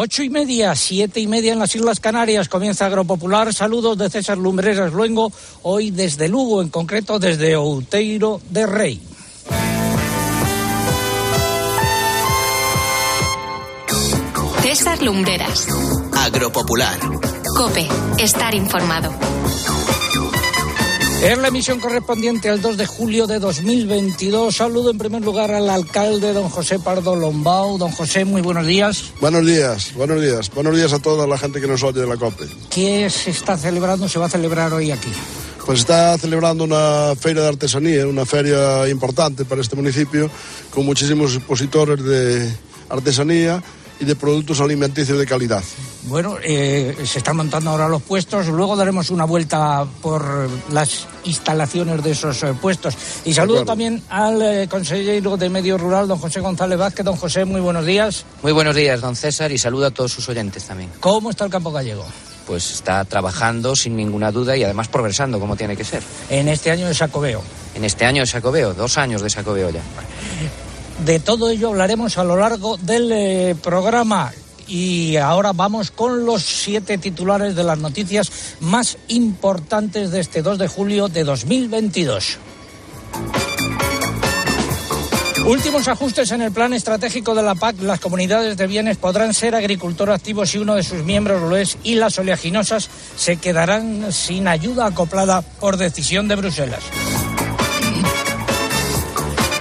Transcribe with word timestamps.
Ocho 0.00 0.22
y 0.22 0.30
media, 0.30 0.76
siete 0.76 1.18
y 1.18 1.26
media 1.26 1.52
en 1.52 1.58
las 1.58 1.74
Islas 1.74 1.98
Canarias. 1.98 2.48
Comienza 2.48 2.86
Agropopular. 2.86 3.52
Saludos 3.52 3.98
de 3.98 4.08
César 4.08 4.38
Lumbreras 4.38 4.92
Luengo. 4.92 5.32
Hoy 5.64 5.90
desde 5.90 6.28
Lugo, 6.28 6.62
en 6.62 6.68
concreto 6.68 7.18
desde 7.18 7.56
Outeiro 7.56 8.40
de 8.48 8.64
Rey. 8.64 9.02
César 14.62 15.02
Lumbreras. 15.02 15.66
Agropopular. 16.16 17.00
Cope. 17.56 17.88
Estar 18.18 18.54
informado. 18.54 19.12
Es 21.22 21.36
la 21.36 21.48
emisión 21.48 21.80
correspondiente 21.80 22.48
al 22.48 22.62
2 22.62 22.76
de 22.76 22.86
julio 22.86 23.26
de 23.26 23.40
2022. 23.40 24.54
Saludo 24.54 24.92
en 24.92 24.98
primer 24.98 25.20
lugar 25.24 25.50
al 25.50 25.68
alcalde, 25.68 26.32
don 26.32 26.48
José 26.48 26.78
Pardo 26.78 27.16
Lombao. 27.16 27.76
Don 27.76 27.90
José, 27.90 28.24
muy 28.24 28.40
buenos 28.40 28.64
días. 28.64 29.12
Buenos 29.20 29.44
días, 29.44 29.94
buenos 29.94 30.22
días. 30.22 30.48
Buenos 30.54 30.76
días 30.76 30.92
a 30.92 31.00
toda 31.00 31.26
la 31.26 31.36
gente 31.36 31.60
que 31.60 31.66
nos 31.66 31.82
oye 31.82 32.00
de 32.00 32.06
la 32.06 32.16
COPE. 32.16 32.46
¿Qué 32.70 33.10
se 33.10 33.30
está 33.30 33.58
celebrando, 33.58 34.08
se 34.08 34.20
va 34.20 34.26
a 34.26 34.30
celebrar 34.30 34.72
hoy 34.72 34.92
aquí? 34.92 35.10
Pues 35.66 35.80
está 35.80 36.16
celebrando 36.18 36.62
una 36.62 37.14
feria 37.18 37.42
de 37.42 37.48
artesanía, 37.48 38.06
una 38.06 38.24
feria 38.24 38.88
importante 38.88 39.44
para 39.44 39.60
este 39.60 39.74
municipio, 39.74 40.30
con 40.70 40.86
muchísimos 40.86 41.34
expositores 41.34 42.02
de 42.04 42.48
artesanía 42.88 43.60
y 44.00 44.04
de 44.04 44.16
productos 44.16 44.60
alimenticios 44.60 45.18
de 45.18 45.26
calidad. 45.26 45.62
Bueno, 46.04 46.36
eh, 46.42 46.96
se 47.04 47.18
están 47.18 47.36
montando 47.36 47.70
ahora 47.70 47.88
los 47.88 48.02
puestos, 48.02 48.46
luego 48.46 48.76
daremos 48.76 49.10
una 49.10 49.24
vuelta 49.24 49.86
por 50.00 50.48
las 50.72 51.06
instalaciones 51.24 52.02
de 52.02 52.12
esos 52.12 52.42
eh, 52.42 52.54
puestos. 52.54 52.96
Y 53.24 53.34
saludo 53.34 53.64
también 53.64 54.02
al 54.08 54.40
eh, 54.40 54.68
consejero 54.68 55.36
de 55.36 55.50
Medio 55.50 55.76
Rural, 55.76 56.08
don 56.08 56.18
José 56.18 56.40
González 56.40 56.78
Vázquez. 56.78 57.04
Don 57.04 57.16
José, 57.16 57.44
muy 57.44 57.60
buenos 57.60 57.84
días. 57.84 58.24
Muy 58.42 58.52
buenos 58.52 58.74
días, 58.74 59.00
don 59.00 59.16
César, 59.16 59.52
y 59.52 59.58
saludo 59.58 59.86
a 59.86 59.90
todos 59.90 60.12
sus 60.12 60.28
oyentes 60.28 60.64
también. 60.64 60.90
¿Cómo 61.00 61.30
está 61.30 61.44
el 61.44 61.50
campo 61.50 61.70
gallego? 61.70 62.06
Pues 62.46 62.70
está 62.70 63.04
trabajando 63.04 63.76
sin 63.76 63.94
ninguna 63.94 64.32
duda 64.32 64.56
y 64.56 64.64
además 64.64 64.88
progresando 64.88 65.38
como 65.38 65.56
tiene 65.56 65.76
que 65.76 65.84
ser. 65.84 66.02
En 66.30 66.48
este 66.48 66.70
año 66.70 66.86
de 66.86 66.94
Sacobeo. 66.94 67.42
En 67.74 67.84
este 67.84 68.06
año 68.06 68.22
de 68.22 68.26
Sacobeo, 68.26 68.72
dos 68.72 68.96
años 68.96 69.20
de 69.20 69.28
Sacobeo 69.28 69.68
ya. 69.68 69.82
De 71.04 71.20
todo 71.20 71.50
ello 71.50 71.68
hablaremos 71.68 72.18
a 72.18 72.24
lo 72.24 72.36
largo 72.36 72.76
del 72.76 73.10
eh, 73.12 73.56
programa. 73.62 74.32
Y 74.66 75.16
ahora 75.16 75.52
vamos 75.52 75.90
con 75.90 76.26
los 76.26 76.42
siete 76.42 76.98
titulares 76.98 77.56
de 77.56 77.64
las 77.64 77.78
noticias 77.78 78.30
más 78.60 78.98
importantes 79.08 80.10
de 80.10 80.20
este 80.20 80.42
2 80.42 80.58
de 80.58 80.68
julio 80.68 81.08
de 81.08 81.24
2022. 81.24 82.38
Últimos 85.46 85.88
ajustes 85.88 86.30
en 86.32 86.42
el 86.42 86.52
plan 86.52 86.74
estratégico 86.74 87.34
de 87.34 87.42
la 87.42 87.54
PAC. 87.54 87.80
Las 87.80 88.00
comunidades 88.00 88.58
de 88.58 88.66
bienes 88.66 88.98
podrán 88.98 89.32
ser 89.32 89.54
agricultor 89.54 90.10
activos 90.10 90.50
si 90.50 90.58
uno 90.58 90.74
de 90.74 90.82
sus 90.82 91.04
miembros 91.04 91.40
lo 91.40 91.56
es 91.56 91.78
y 91.82 91.94
las 91.94 92.18
oleaginosas 92.18 92.90
se 93.16 93.38
quedarán 93.38 94.12
sin 94.12 94.46
ayuda 94.46 94.86
acoplada 94.86 95.40
por 95.40 95.78
decisión 95.78 96.28
de 96.28 96.36
Bruselas. 96.36 96.82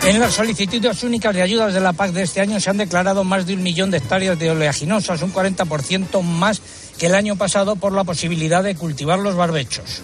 En 0.08 0.22
las 0.22 0.36
solicitudes 0.36 1.04
únicas 1.04 1.36
de 1.36 1.42
ayudas 1.42 1.74
de 1.74 1.82
la 1.82 1.92
PAC 1.92 2.12
de 2.12 2.24
este 2.24 2.40
año 2.40 2.62
se 2.62 2.70
han 2.70 2.78
declarado 2.78 3.26
más 3.26 3.46
de 3.46 3.56
un 3.56 3.62
millón 3.62 3.92
de 3.92 3.98
hectáreas 3.98 4.40
de 4.40 4.50
oleaginosas, 4.50 5.22
un 5.22 5.34
40% 5.34 6.22
más 6.22 6.62
que 6.98 7.08
el 7.08 7.16
año 7.16 7.36
pasado 7.36 7.76
por 7.76 7.92
la 7.92 8.06
posibilidad 8.06 8.64
de 8.64 8.76
cultivar 8.76 9.20
los 9.20 9.36
barbechos. 9.36 10.04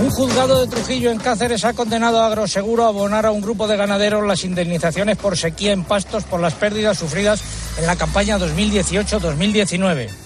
Un 0.00 0.08
juzgado 0.08 0.64
de 0.64 0.74
Trujillo 0.74 1.10
en 1.10 1.18
Cáceres 1.18 1.66
ha 1.66 1.74
condenado 1.74 2.22
a 2.22 2.28
Agroseguro 2.28 2.86
a 2.86 2.88
abonar 2.88 3.26
a 3.26 3.32
un 3.32 3.42
grupo 3.42 3.68
de 3.68 3.76
ganaderos 3.76 4.26
las 4.26 4.44
indemnizaciones 4.44 5.18
por 5.18 5.36
sequía 5.36 5.72
en 5.72 5.84
pastos 5.84 6.24
por 6.24 6.40
las 6.40 6.54
pérdidas 6.54 6.96
sufridas 6.96 7.42
en 7.78 7.84
la 7.84 7.96
campaña 7.96 8.38
2018-2019. 8.38 10.25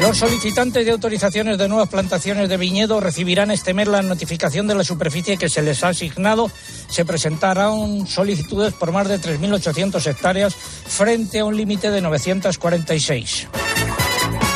Los 0.00 0.16
solicitantes 0.16 0.86
de 0.86 0.92
autorizaciones 0.92 1.58
de 1.58 1.68
nuevas 1.68 1.90
plantaciones 1.90 2.48
de 2.48 2.56
viñedo 2.56 3.00
recibirán 3.00 3.50
este 3.50 3.74
mes 3.74 3.86
la 3.86 4.00
notificación 4.00 4.66
de 4.66 4.74
la 4.74 4.82
superficie 4.82 5.36
que 5.36 5.50
se 5.50 5.60
les 5.60 5.84
ha 5.84 5.88
asignado. 5.88 6.50
Se 6.88 7.04
presentarán 7.04 8.06
solicitudes 8.06 8.72
por 8.72 8.92
más 8.92 9.08
de 9.08 9.20
3.800 9.20 10.06
hectáreas 10.06 10.54
frente 10.54 11.40
a 11.40 11.44
un 11.44 11.54
límite 11.54 11.90
de 11.90 12.00
946. 12.00 13.48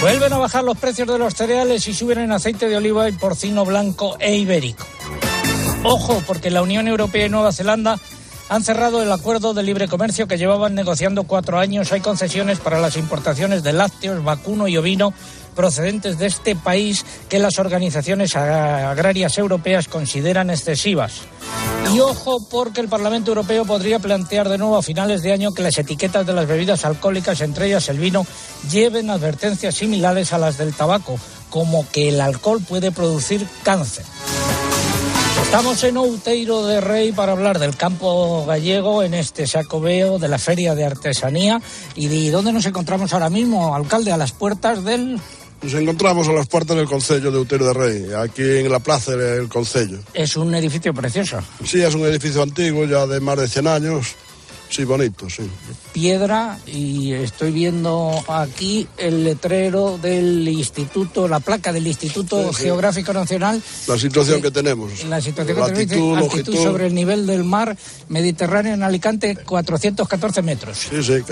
Vuelven 0.00 0.32
a 0.32 0.38
bajar 0.38 0.64
los 0.64 0.78
precios 0.78 1.08
de 1.08 1.18
los 1.18 1.34
cereales 1.34 1.86
y 1.88 1.94
suben 1.94 2.20
en 2.20 2.32
aceite 2.32 2.66
de 2.66 2.78
oliva 2.78 3.06
y 3.08 3.12
porcino 3.12 3.66
blanco 3.66 4.16
e 4.20 4.36
ibérico. 4.36 4.86
Ojo, 5.82 6.22
porque 6.26 6.50
la 6.50 6.62
Unión 6.62 6.88
Europea 6.88 7.26
y 7.26 7.28
Nueva 7.28 7.52
Zelanda 7.52 7.98
han 8.48 8.62
cerrado 8.64 9.02
el 9.02 9.10
acuerdo 9.10 9.54
de 9.54 9.62
libre 9.62 9.88
comercio 9.88 10.26
que 10.26 10.38
llevaban 10.38 10.74
negociando 10.74 11.24
cuatro 11.24 11.58
años. 11.58 11.92
Hay 11.92 12.00
concesiones 12.00 12.60
para 12.60 12.80
las 12.80 12.96
importaciones 12.96 13.62
de 13.62 13.72
lácteos, 13.72 14.22
vacuno 14.22 14.68
y 14.68 14.76
ovino 14.76 15.14
procedentes 15.54 16.18
de 16.18 16.26
este 16.26 16.56
país 16.56 17.04
que 17.28 17.38
las 17.38 17.58
organizaciones 17.58 18.36
agrarias 18.36 19.38
europeas 19.38 19.88
consideran 19.88 20.50
excesivas. 20.50 21.22
Y 21.94 22.00
ojo 22.00 22.44
porque 22.50 22.80
el 22.80 22.88
Parlamento 22.88 23.30
Europeo 23.30 23.64
podría 23.64 23.98
plantear 23.98 24.48
de 24.48 24.58
nuevo 24.58 24.76
a 24.76 24.82
finales 24.82 25.22
de 25.22 25.32
año 25.32 25.54
que 25.54 25.62
las 25.62 25.78
etiquetas 25.78 26.26
de 26.26 26.32
las 26.32 26.48
bebidas 26.48 26.84
alcohólicas, 26.84 27.40
entre 27.40 27.66
ellas 27.66 27.88
el 27.88 27.98
vino, 27.98 28.26
lleven 28.70 29.10
advertencias 29.10 29.76
similares 29.76 30.32
a 30.32 30.38
las 30.38 30.58
del 30.58 30.74
tabaco, 30.74 31.18
como 31.50 31.88
que 31.90 32.08
el 32.08 32.20
alcohol 32.20 32.60
puede 32.66 32.90
producir 32.90 33.46
cáncer. 33.62 34.04
Estamos 35.44 35.84
en 35.84 35.96
Outeiro 35.96 36.66
de 36.66 36.80
Rey 36.80 37.12
para 37.12 37.32
hablar 37.32 37.60
del 37.60 37.76
campo 37.76 38.44
gallego 38.44 39.02
en 39.04 39.14
este 39.14 39.46
sacobeo 39.46 40.18
de 40.18 40.28
la 40.28 40.38
Feria 40.38 40.74
de 40.74 40.84
Artesanía. 40.84 41.60
¿Y 41.94 42.08
de 42.08 42.30
dónde 42.32 42.52
nos 42.52 42.66
encontramos 42.66 43.12
ahora 43.12 43.30
mismo, 43.30 43.74
alcalde? 43.74 44.10
A 44.10 44.16
las 44.16 44.32
puertas 44.32 44.84
del... 44.84 45.20
Nos 45.62 45.74
encontramos 45.74 46.28
a 46.28 46.32
las 46.32 46.48
puertas 46.48 46.76
del 46.76 46.86
Concello 46.86 47.30
de 47.30 47.38
Outeiro 47.38 47.66
de 47.66 47.72
Rey, 47.72 48.06
aquí 48.18 48.42
en 48.42 48.70
la 48.70 48.80
plaza 48.80 49.16
del 49.16 49.48
Concello. 49.48 49.98
Es 50.12 50.36
un 50.36 50.54
edificio 50.54 50.92
precioso. 50.92 51.38
Sí, 51.64 51.80
es 51.80 51.94
un 51.94 52.04
edificio 52.04 52.42
antiguo, 52.42 52.84
ya 52.84 53.06
de 53.06 53.20
más 53.20 53.38
de 53.38 53.48
100 53.48 53.66
años. 53.68 54.16
Sí, 54.74 54.82
bonito, 54.84 55.30
sí. 55.30 55.48
Piedra 55.92 56.58
y 56.66 57.12
estoy 57.12 57.52
viendo 57.52 58.10
aquí 58.26 58.88
el 58.96 59.22
letrero 59.22 59.98
del 59.98 60.48
instituto, 60.48 61.28
la 61.28 61.38
placa 61.38 61.72
del 61.72 61.86
Instituto 61.86 62.48
Sí, 62.48 62.56
sí. 62.56 62.62
Geográfico 62.64 63.12
Nacional. 63.12 63.62
La 63.86 63.96
situación 63.96 64.42
que 64.42 64.50
tenemos. 64.50 65.04
La 65.04 65.20
situación 65.20 65.56
que 65.74 65.86
tenemos 65.86 66.18
altitud 66.18 66.56
sobre 66.56 66.88
el 66.88 66.94
nivel 66.94 67.24
del 67.24 67.44
mar 67.44 67.76
Mediterráneo 68.08 68.74
en 68.74 68.82
Alicante, 68.82 69.36
414 69.36 70.42
metros. 70.42 70.76
Sí, 70.90 71.04
sí, 71.04 71.22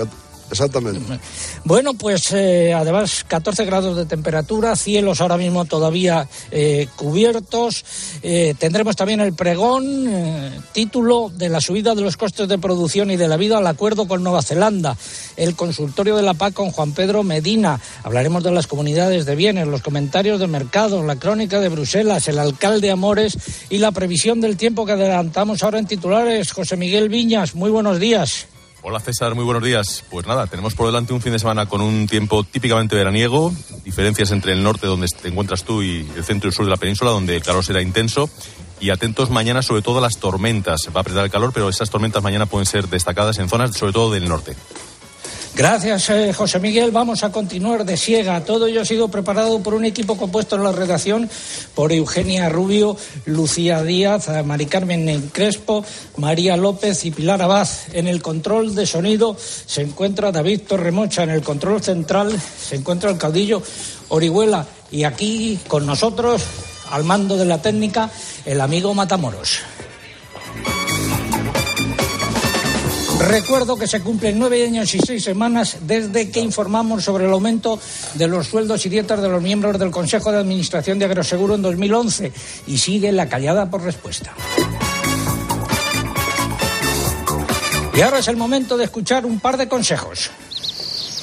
exactamente. 0.53 1.19
Bueno, 1.63 1.93
pues 1.93 2.31
eh, 2.31 2.73
además 2.73 3.25
14 3.27 3.65
grados 3.65 3.97
de 3.97 4.05
temperatura, 4.05 4.75
cielos 4.75 5.21
ahora 5.21 5.37
mismo 5.37 5.65
todavía 5.65 6.27
eh, 6.51 6.87
cubiertos. 6.95 7.83
Eh, 8.21 8.55
tendremos 8.57 8.95
también 8.95 9.19
el 9.19 9.33
pregón, 9.33 10.07
eh, 10.07 10.59
título 10.71 11.31
de 11.33 11.49
la 11.49 11.61
subida 11.61 11.95
de 11.95 12.01
los 12.01 12.17
costes 12.17 12.47
de 12.47 12.57
producción 12.57 13.11
y 13.11 13.17
de 13.17 13.27
la 13.27 13.37
vida 13.37 13.57
al 13.57 13.67
acuerdo 13.67 14.07
con 14.07 14.23
Nueva 14.23 14.41
Zelanda. 14.41 14.95
El 15.35 15.55
consultorio 15.55 16.15
de 16.15 16.23
la 16.23 16.33
PAC 16.33 16.53
con 16.53 16.71
Juan 16.71 16.93
Pedro 16.93 17.23
Medina. 17.23 17.79
Hablaremos 18.03 18.43
de 18.43 18.51
las 18.51 18.67
comunidades 18.67 19.25
de 19.25 19.35
bienes, 19.35 19.67
los 19.67 19.81
comentarios 19.81 20.39
de 20.39 20.47
mercado, 20.47 21.03
la 21.03 21.15
crónica 21.15 21.59
de 21.59 21.69
Bruselas, 21.69 22.27
el 22.27 22.39
alcalde 22.39 22.91
Amores 22.91 23.37
y 23.69 23.79
la 23.79 23.91
previsión 23.91 24.41
del 24.41 24.57
tiempo 24.57 24.85
que 24.85 24.93
adelantamos 24.93 25.63
ahora 25.63 25.79
en 25.79 25.87
titulares. 25.87 26.51
José 26.51 26.77
Miguel 26.77 27.09
Viñas, 27.09 27.55
muy 27.55 27.71
buenos 27.71 27.99
días. 27.99 28.47
Hola 28.85 28.99
César, 28.99 29.33
muy 29.33 29.45
buenos 29.45 29.63
días. 29.63 30.03
Pues 30.09 30.27
nada, 30.27 30.45
tenemos 30.45 30.75
por 30.75 30.87
delante 30.87 31.13
un 31.13 31.21
fin 31.21 31.31
de 31.31 31.39
semana 31.39 31.67
con 31.67 31.79
un 31.79 32.05
tiempo 32.05 32.43
típicamente 32.43 32.97
veraniego, 32.97 33.53
diferencias 33.85 34.31
entre 34.31 34.51
el 34.51 34.61
norte 34.61 34.87
donde 34.87 35.07
te 35.07 35.29
encuentras 35.29 35.63
tú 35.63 35.81
y 35.81 36.05
el 36.17 36.23
centro 36.25 36.47
y 36.47 36.49
el 36.49 36.53
sur 36.53 36.65
de 36.65 36.71
la 36.71 36.75
península 36.75 37.11
donde 37.11 37.37
el 37.37 37.41
calor 37.41 37.63
será 37.63 37.81
intenso. 37.81 38.29
Y 38.81 38.89
atentos 38.89 39.29
mañana 39.29 39.61
sobre 39.61 39.83
todo 39.83 39.99
a 39.99 40.01
las 40.01 40.17
tormentas. 40.17 40.89
Va 40.93 40.99
a 40.99 41.01
apretar 41.01 41.23
el 41.23 41.31
calor, 41.31 41.51
pero 41.53 41.69
esas 41.69 41.89
tormentas 41.89 42.21
mañana 42.21 42.45
pueden 42.45 42.65
ser 42.65 42.89
destacadas 42.89 43.39
en 43.39 43.47
zonas 43.47 43.73
sobre 43.73 43.93
todo 43.93 44.11
del 44.11 44.27
norte. 44.27 44.53
Gracias, 45.55 46.09
eh, 46.09 46.33
José 46.33 46.59
Miguel. 46.59 46.89
Vamos 46.89 47.23
a 47.23 47.31
continuar 47.31 47.85
de 47.85 47.95
siega. 47.95 48.43
Todo 48.43 48.65
ello 48.65 48.81
ha 48.81 48.85
sido 48.85 49.09
preparado 49.09 49.61
por 49.61 49.75
un 49.75 49.85
equipo 49.85 50.17
compuesto 50.17 50.55
en 50.55 50.63
la 50.63 50.71
redacción 50.71 51.29
por 51.75 51.93
Eugenia 51.93 52.49
Rubio, 52.49 52.97
Lucía 53.25 53.83
Díaz, 53.83 54.29
eh, 54.29 54.41
Mari 54.41 54.65
Carmen 54.65 55.29
Crespo, 55.31 55.85
María 56.17 56.57
López 56.57 57.05
y 57.05 57.11
Pilar 57.11 57.43
Abad. 57.43 57.67
En 57.91 58.07
el 58.07 58.19
control 58.23 58.73
de 58.73 58.87
sonido 58.87 59.37
se 59.37 59.83
encuentra 59.83 60.31
David 60.31 60.61
Torremocha. 60.67 61.21
En 61.21 61.29
el 61.29 61.43
control 61.43 61.83
central 61.83 62.33
se 62.59 62.75
encuentra 62.75 63.11
el 63.11 63.19
caudillo 63.19 63.61
Orihuela. 64.09 64.65
Y 64.89 65.03
aquí 65.03 65.59
con 65.67 65.85
nosotros, 65.85 66.41
al 66.89 67.03
mando 67.03 67.37
de 67.37 67.45
la 67.45 67.61
técnica, 67.61 68.09
el 68.45 68.59
amigo 68.59 68.95
Matamoros. 68.95 69.59
Recuerdo 73.27 73.77
que 73.77 73.87
se 73.87 74.01
cumplen 74.01 74.37
nueve 74.37 74.65
años 74.65 74.93
y 74.93 74.99
seis 74.99 75.23
semanas 75.23 75.77
desde 75.81 76.29
que 76.29 76.41
informamos 76.41 77.05
sobre 77.05 77.25
el 77.25 77.31
aumento 77.31 77.79
de 78.15 78.27
los 78.27 78.47
sueldos 78.47 78.85
y 78.85 78.89
dietas 78.89 79.21
de 79.21 79.29
los 79.29 79.41
miembros 79.41 79.79
del 79.79 79.91
Consejo 79.91 80.31
de 80.31 80.39
Administración 80.39 80.99
de 80.99 81.05
Agroseguro 81.05 81.55
en 81.55 81.61
2011 81.61 82.33
y 82.67 82.77
sigue 82.77 83.13
la 83.13 83.29
callada 83.29 83.69
por 83.69 83.81
respuesta. 83.81 84.33
Y 87.95 88.01
ahora 88.01 88.19
es 88.19 88.27
el 88.27 88.35
momento 88.35 88.75
de 88.75 88.85
escuchar 88.85 89.25
un 89.25 89.39
par 89.39 89.55
de 89.55 89.69
consejos. 89.69 90.29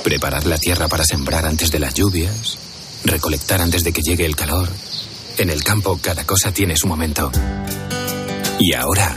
Preparar 0.02 0.46
la 0.46 0.56
tierra 0.56 0.88
para 0.88 1.04
sembrar 1.04 1.44
antes 1.44 1.70
de 1.70 1.80
las 1.80 1.92
lluvias, 1.92 2.56
recolectar 3.04 3.60
antes 3.60 3.84
de 3.84 3.92
que 3.92 4.00
llegue 4.00 4.24
el 4.24 4.36
calor. 4.36 4.68
En 5.36 5.50
el 5.50 5.62
campo 5.62 5.98
cada 6.00 6.24
cosa 6.24 6.50
tiene 6.50 6.76
su 6.76 6.86
momento. 6.86 7.30
Y 8.58 8.72
ahora 8.72 9.16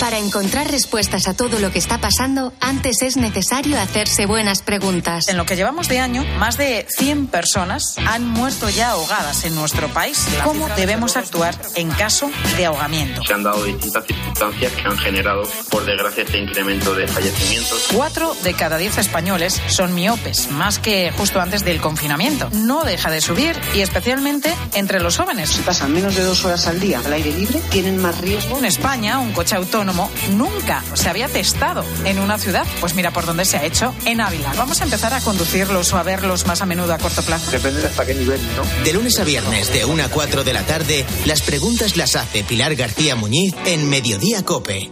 Para 0.00 0.18
encontrar 0.18 0.70
respuestas 0.70 1.26
a 1.26 1.34
todo 1.34 1.58
lo 1.58 1.72
que 1.72 1.80
está 1.80 1.98
pasando, 1.98 2.52
antes 2.60 3.02
es 3.02 3.16
necesario 3.16 3.80
hacerse 3.80 4.26
buenas 4.26 4.62
preguntas. 4.62 5.26
En 5.26 5.36
lo 5.36 5.44
que 5.44 5.56
llevamos 5.56 5.88
de 5.88 5.98
año, 5.98 6.24
más 6.38 6.56
de 6.56 6.86
100 6.88 7.26
personas 7.26 7.96
han 8.06 8.24
muerto 8.24 8.70
ya 8.70 8.90
ahogadas 8.90 9.44
en 9.44 9.56
nuestro 9.56 9.88
país. 9.88 10.24
¿Cómo 10.44 10.68
debemos 10.76 11.16
actuar 11.16 11.56
en 11.74 11.90
caso 11.90 12.30
de 12.56 12.66
ahogamiento? 12.66 13.24
Se 13.24 13.34
han 13.34 13.42
dado 13.42 13.64
distintas 13.64 14.06
circunstancias 14.06 14.72
que 14.72 14.82
han 14.82 14.98
generado, 14.98 15.42
por 15.68 15.84
desgracia, 15.84 16.22
este 16.22 16.38
incremento 16.38 16.94
de 16.94 17.08
fallecimientos. 17.08 17.88
Cuatro 17.92 18.36
de 18.44 18.54
cada 18.54 18.78
diez 18.78 18.98
españoles 18.98 19.60
son 19.66 19.96
miopes, 19.96 20.48
más 20.52 20.78
que 20.78 21.10
justo 21.10 21.40
antes 21.40 21.64
del 21.64 21.80
confinamiento. 21.80 22.48
No 22.52 22.84
deja 22.84 23.10
de 23.10 23.20
subir 23.20 23.60
y 23.74 23.80
especialmente 23.80 24.54
entre 24.74 25.00
los 25.00 25.16
jóvenes. 25.16 25.50
Si 25.50 25.60
pasan 25.62 25.92
menos 25.92 26.14
de 26.14 26.22
dos 26.22 26.44
horas 26.44 26.68
al 26.68 26.78
día 26.78 27.00
al 27.04 27.12
aire 27.12 27.32
libre, 27.32 27.60
tienen 27.70 28.00
más 28.00 28.20
riesgo. 28.20 28.58
En 28.58 28.64
España, 28.64 29.18
un 29.18 29.32
coche 29.32 29.56
autónomo 29.56 29.87
nunca 30.36 30.82
se 30.94 31.08
había 31.08 31.28
testado 31.28 31.84
en 32.04 32.18
una 32.18 32.38
ciudad. 32.38 32.66
Pues 32.80 32.94
mira 32.94 33.10
por 33.12 33.26
dónde 33.26 33.44
se 33.44 33.56
ha 33.56 33.64
hecho, 33.64 33.94
en 34.04 34.20
Ávila. 34.20 34.52
Vamos 34.56 34.80
a 34.80 34.84
empezar 34.84 35.14
a 35.14 35.20
conducirlos 35.20 35.92
o 35.92 35.98
a 35.98 36.02
verlos 36.02 36.46
más 36.46 36.62
a 36.62 36.66
menudo 36.66 36.92
a 36.92 36.98
corto 36.98 37.22
plazo. 37.22 37.50
Depende 37.50 37.80
de 37.80 37.88
hasta 37.88 38.06
qué 38.06 38.14
nivel, 38.14 38.40
¿no? 38.56 38.84
De 38.84 38.92
lunes 38.92 39.18
a 39.18 39.24
viernes, 39.24 39.72
de 39.72 39.84
1 39.84 40.04
a 40.04 40.08
4 40.08 40.44
de 40.44 40.52
la 40.52 40.62
tarde, 40.62 41.04
las 41.24 41.42
preguntas 41.42 41.96
las 41.96 42.16
hace 42.16 42.44
Pilar 42.44 42.74
García 42.74 43.16
Muñiz 43.16 43.54
en 43.66 43.88
Mediodía 43.88 44.44
Cope. 44.44 44.90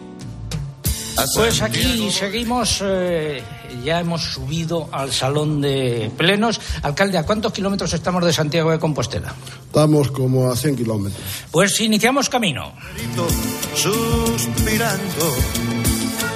Pues 1.34 1.62
aquí 1.62 2.10
seguimos, 2.10 2.82
eh, 2.84 3.42
ya 3.84 4.00
hemos 4.00 4.22
subido 4.22 4.88
al 4.92 5.12
salón 5.12 5.60
de 5.60 6.10
plenos. 6.16 6.60
Alcalde, 6.82 7.18
¿a 7.18 7.24
cuántos 7.24 7.52
kilómetros 7.52 7.92
estamos 7.92 8.24
de 8.24 8.32
Santiago 8.32 8.70
de 8.70 8.78
Compostela? 8.78 9.34
Estamos 9.66 10.10
como 10.10 10.50
a 10.50 10.56
100 10.56 10.76
kilómetros. 10.76 11.22
Pues 11.50 11.80
iniciamos 11.80 12.28
camino. 12.28 12.72
Suspirando 13.74 15.34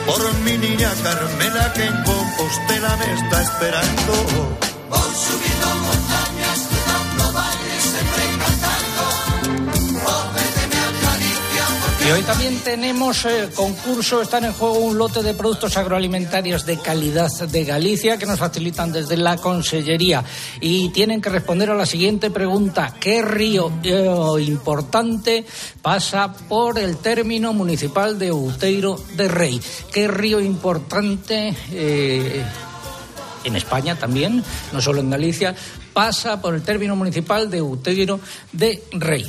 por 0.06 0.34
mi 0.44 0.58
niña 0.58 0.90
Carmela 1.02 1.72
que 1.72 1.84
en 1.84 2.04
Compostela 2.04 2.96
me 2.96 3.14
está 3.14 3.42
esperando. 3.42 4.70
Hoy 12.12 12.22
también 12.22 12.58
tenemos 12.64 13.24
eh, 13.24 13.50
concurso, 13.54 14.20
están 14.20 14.44
en 14.44 14.52
juego 14.52 14.80
un 14.80 14.98
lote 14.98 15.22
de 15.22 15.32
productos 15.32 15.76
agroalimentarios 15.76 16.66
de 16.66 16.76
calidad 16.76 17.30
de 17.30 17.64
Galicia 17.64 18.18
que 18.18 18.26
nos 18.26 18.38
facilitan 18.38 18.90
desde 18.90 19.16
la 19.16 19.36
Consellería 19.36 20.24
y 20.60 20.88
tienen 20.88 21.20
que 21.20 21.30
responder 21.30 21.70
a 21.70 21.74
la 21.74 21.86
siguiente 21.86 22.30
pregunta. 22.30 22.96
¿Qué 22.98 23.22
río 23.22 23.72
eh, 23.84 24.42
importante 24.42 25.44
pasa 25.82 26.32
por 26.32 26.80
el 26.80 26.96
término 26.96 27.52
municipal 27.52 28.18
de 28.18 28.30
Outeiro 28.30 29.00
de 29.16 29.28
Rey? 29.28 29.60
¿Qué 29.92 30.08
río 30.08 30.40
importante... 30.40 31.54
eh, 31.72 32.44
en 33.42 33.56
España 33.56 33.98
también, 33.98 34.44
no 34.70 34.82
solo 34.82 35.00
en 35.00 35.08
Galicia, 35.08 35.54
pasa 35.94 36.42
por 36.42 36.54
el 36.54 36.62
término 36.62 36.94
municipal 36.94 37.48
de 37.48 37.60
Outeiro 37.60 38.20
de 38.52 38.82
Rey. 38.92 39.24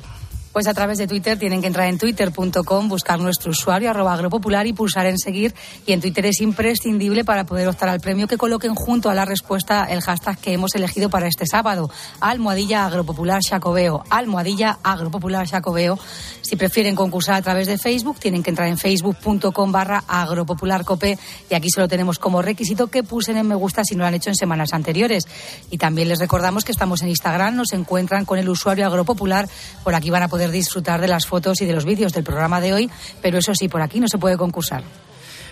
Pues 0.59 0.67
a 0.67 0.73
través 0.73 0.97
de 0.97 1.07
Twitter 1.07 1.39
tienen 1.39 1.61
que 1.61 1.67
entrar 1.67 1.87
en 1.87 1.97
twitter.com, 1.97 2.89
buscar 2.89 3.17
nuestro 3.17 3.51
usuario, 3.51 3.91
arroba 3.91 4.13
agropopular 4.13 4.67
y 4.67 4.73
pulsar 4.73 5.05
en 5.05 5.17
seguir. 5.17 5.55
Y 5.85 5.93
en 5.93 6.01
Twitter 6.01 6.25
es 6.25 6.41
imprescindible 6.41 7.23
para 7.23 7.45
poder 7.45 7.69
optar 7.69 7.87
al 7.87 8.01
premio 8.01 8.27
que 8.27 8.35
coloquen 8.35 8.75
junto 8.75 9.09
a 9.09 9.13
la 9.13 9.23
respuesta 9.23 9.85
el 9.85 10.01
hashtag 10.01 10.37
que 10.37 10.51
hemos 10.51 10.75
elegido 10.75 11.09
para 11.09 11.27
este 11.27 11.45
sábado. 11.45 11.89
Almohadilla 12.19 12.85
agropopular 12.85 13.41
Chacobeo. 13.41 14.03
Almohadilla 14.09 14.79
agropopular 14.83 15.47
Chacobeo. 15.47 15.97
Si 16.41 16.57
prefieren 16.57 16.93
concursar 16.93 17.35
a 17.35 17.41
través 17.41 17.67
de 17.67 17.77
Facebook, 17.77 18.19
tienen 18.19 18.43
que 18.43 18.49
entrar 18.49 18.67
en 18.67 18.77
facebook.com 18.77 19.71
barra 19.71 20.03
agropopularcope 20.09 21.17
y 21.49 21.53
aquí 21.53 21.69
solo 21.69 21.87
tenemos 21.87 22.19
como 22.19 22.41
requisito 22.41 22.87
que 22.87 23.03
pulsen 23.03 23.37
en 23.37 23.47
me 23.47 23.55
gusta 23.55 23.85
si 23.85 23.95
no 23.95 23.99
lo 23.99 24.07
han 24.07 24.15
hecho 24.15 24.29
en 24.29 24.35
semanas 24.35 24.73
anteriores. 24.73 25.23
Y 25.69 25.77
también 25.77 26.09
les 26.09 26.19
recordamos 26.19 26.65
que 26.65 26.73
estamos 26.73 27.01
en 27.01 27.07
Instagram, 27.07 27.55
nos 27.55 27.71
encuentran 27.71 28.25
con 28.25 28.39
el 28.39 28.49
usuario 28.49 28.85
agropopular. 28.87 29.47
Por 29.85 29.95
aquí 29.95 30.09
van 30.09 30.23
a 30.23 30.27
poder 30.27 30.48
disfrutar 30.49 31.01
de 31.01 31.07
las 31.07 31.25
fotos 31.25 31.61
y 31.61 31.65
de 31.65 31.73
los 31.73 31.85
vídeos 31.85 32.13
del 32.13 32.23
programa 32.23 32.61
de 32.61 32.73
hoy, 32.73 32.89
pero 33.21 33.37
eso 33.37 33.53
sí, 33.55 33.67
por 33.67 33.81
aquí 33.81 33.99
no 33.99 34.07
se 34.07 34.17
puede 34.17 34.37
concursar. 34.37 34.83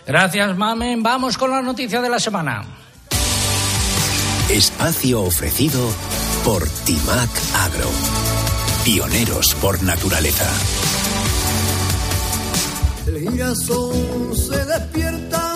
Gracias, 0.06 0.58
Mamen. 0.58 1.04
Vamos 1.04 1.38
con 1.38 1.52
la 1.52 1.62
noticia 1.62 2.02
de 2.02 2.10
la 2.10 2.20
semana. 2.20 2.64
Espacio 4.50 5.24
ofrecido 5.24 5.82
por 6.46 6.66
Timac 6.86 7.30
Agro. 7.56 7.90
Pioneros 8.86 9.54
por 9.56 9.84
naturaleza. 9.84 10.50
El 13.08 13.30
girasol 13.30 14.34
se 14.36 14.66
despierta 14.66 15.54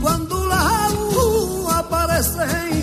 cuando 0.00 0.46
la 0.46 0.86
agua 0.86 1.78
aparece 1.80 2.79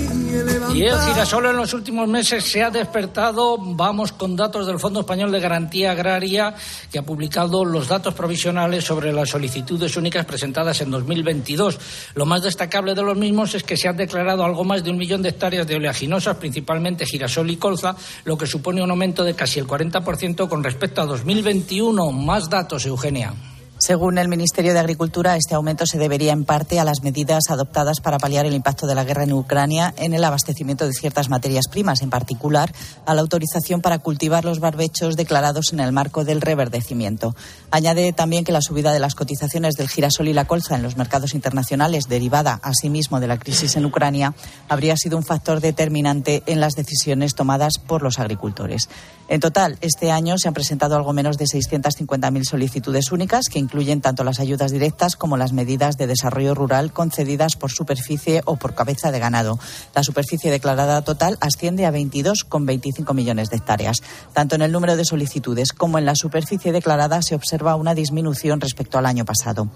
y 0.74 0.84
el 0.84 1.00
girasol 1.00 1.46
en 1.48 1.58
los 1.58 1.74
últimos 1.74 2.08
meses 2.08 2.44
se 2.44 2.64
ha 2.64 2.70
despertado. 2.70 3.58
Vamos 3.60 4.12
con 4.12 4.36
datos 4.36 4.66
del 4.66 4.80
Fondo 4.80 5.02
Español 5.02 5.32
de 5.32 5.40
Garantía 5.40 5.92
Agraria, 5.92 6.54
que 6.92 7.00
ha 7.00 7.04
publicado 7.04 7.64
los 7.64 7.88
datos 7.88 8.14
provisionales 8.14 8.84
sobre 8.84 9.12
las 9.12 9.30
solicitudes 9.30 9.96
únicas 9.98 10.26
presentadas 10.26 10.82
en 10.82 10.92
2022. 10.92 11.80
Lo 12.16 12.26
más 12.26 12.44
destacable 12.44 12.96
de 12.96 13.04
los 13.04 13.18
mismos 13.18 13.56
es 13.56 13.64
que 13.64 13.78
se 13.78 13.88
han 13.88 13.98
declarado 13.98 14.44
algo 14.44 14.64
más 14.64 14.84
de 14.84 14.92
un 14.92 14.98
millón 14.98 15.22
de 15.22 15.30
hectáreas 15.30 15.68
de 15.68 15.76
oleaginosas, 15.76 16.38
principalmente 16.38 17.06
girasol 17.06 17.50
y 17.50 17.58
colza, 17.58 17.96
lo 18.24 18.38
que 18.38 18.48
supone 18.48 18.84
un 18.84 18.92
aumento 18.92 19.24
de 19.24 19.36
casi 19.36 19.60
el 19.60 19.68
40% 19.68 20.48
con 20.48 20.64
respecto 20.64 21.02
a 21.02 21.06
2021. 21.06 22.12
Más 22.12 22.50
datos, 22.50 22.86
Eugenia. 22.86 23.34
Según 23.80 24.18
el 24.18 24.28
Ministerio 24.28 24.74
de 24.74 24.80
Agricultura, 24.80 25.36
este 25.36 25.54
aumento 25.54 25.86
se 25.86 26.00
debería 26.00 26.34
en 26.34 26.46
parte 26.46 26.80
a 26.80 26.84
las 26.84 27.04
medidas 27.04 27.44
adoptadas 27.50 28.02
para 28.02 28.18
paliar 28.18 28.48
el 28.48 28.56
impacto 28.56 28.88
de 28.88 28.96
la 28.96 29.04
guerra 29.04 29.24
en 29.24 29.34
Ucrania 29.34 29.94
en 29.98 30.16
el 30.16 30.24
abastecimiento 30.24 30.88
de 30.88 30.94
ciertas 30.94 31.30
materias 31.30 31.68
primas, 31.68 32.02
en 32.02 32.10
particular 32.10 32.74
a 33.06 33.14
la 33.14 33.22
autorización 33.22 33.82
para 33.82 34.00
cultivar 34.00 34.46
los 34.46 34.60
barbechos 34.60 35.16
declarados 35.16 35.74
en 35.74 35.80
el 35.80 35.92
marco 35.92 36.26
del 36.26 36.42
reverdecimiento. 36.42 37.36
Añade 37.70 38.14
también 38.14 38.44
que 38.44 38.52
la 38.52 38.62
subida 38.62 38.92
de 38.92 39.00
las 39.00 39.14
cotizaciones 39.14 39.76
del 39.76 39.90
girasol 39.90 40.28
y 40.28 40.34
la 40.34 40.46
colza 40.46 40.76
en 40.76 40.82
los 40.82 40.98
mercados 40.98 41.36
internacionales, 41.36 42.06
derivada 42.10 42.60
asimismo 42.64 43.20
de 43.20 43.28
la 43.28 43.38
crisis 43.38 43.76
en 43.76 43.86
Ucrania, 43.86 44.34
habría 44.70 44.98
sido 44.98 45.18
un 45.18 45.24
factor 45.24 45.62
determinante 45.62 46.42
en 46.48 46.60
las 46.60 46.74
decisiones 46.74 47.36
tomadas 47.36 47.78
por 47.78 48.02
los 48.02 48.18
agricultores. 48.18 48.90
En 49.30 49.40
total, 49.40 49.78
este 49.82 50.10
año 50.10 50.38
se 50.38 50.48
han 50.48 50.54
presentado 50.54 50.96
algo 50.96 51.14
menos 51.14 51.38
de 51.38 51.46
650.000 51.46 52.44
solicitudes 52.44 53.12
únicas 53.12 53.50
que 53.50 53.60
incluyen 53.68 54.00
tanto 54.00 54.24
las 54.24 54.40
ayudas 54.40 54.72
directas 54.72 55.18
como 55.18 55.36
las 55.36 55.52
medidas 55.52 55.98
de 55.98 56.08
desarrollo 56.08 56.56
rural 56.56 56.94
concedidas 56.94 57.58
por 57.58 57.70
superficie 57.70 58.42
o 58.46 58.56
por 58.56 58.76
cabeza 58.76 59.12
de 59.12 59.20
ganado. 59.20 59.60
La 59.94 60.04
superficie 60.04 60.50
declarada 60.50 61.02
total 61.02 61.38
asciende 61.42 61.86
a 61.86 61.92
22,25 61.92 63.14
millones 63.14 63.50
de 63.50 63.58
hectáreas. 63.58 63.98
Tanto 64.32 64.56
en 64.56 64.62
el 64.62 64.72
número 64.72 64.96
de 64.96 65.04
solicitudes 65.04 65.74
como 65.74 65.98
en 65.98 66.06
la 66.06 66.16
superficie 66.16 66.72
declarada 66.72 67.22
se 67.22 67.36
observa 67.36 67.76
una 67.76 67.94
disminución 67.94 68.62
respecto 68.62 68.98
al 68.98 69.06
año 69.06 69.26
pasado. 69.26 69.68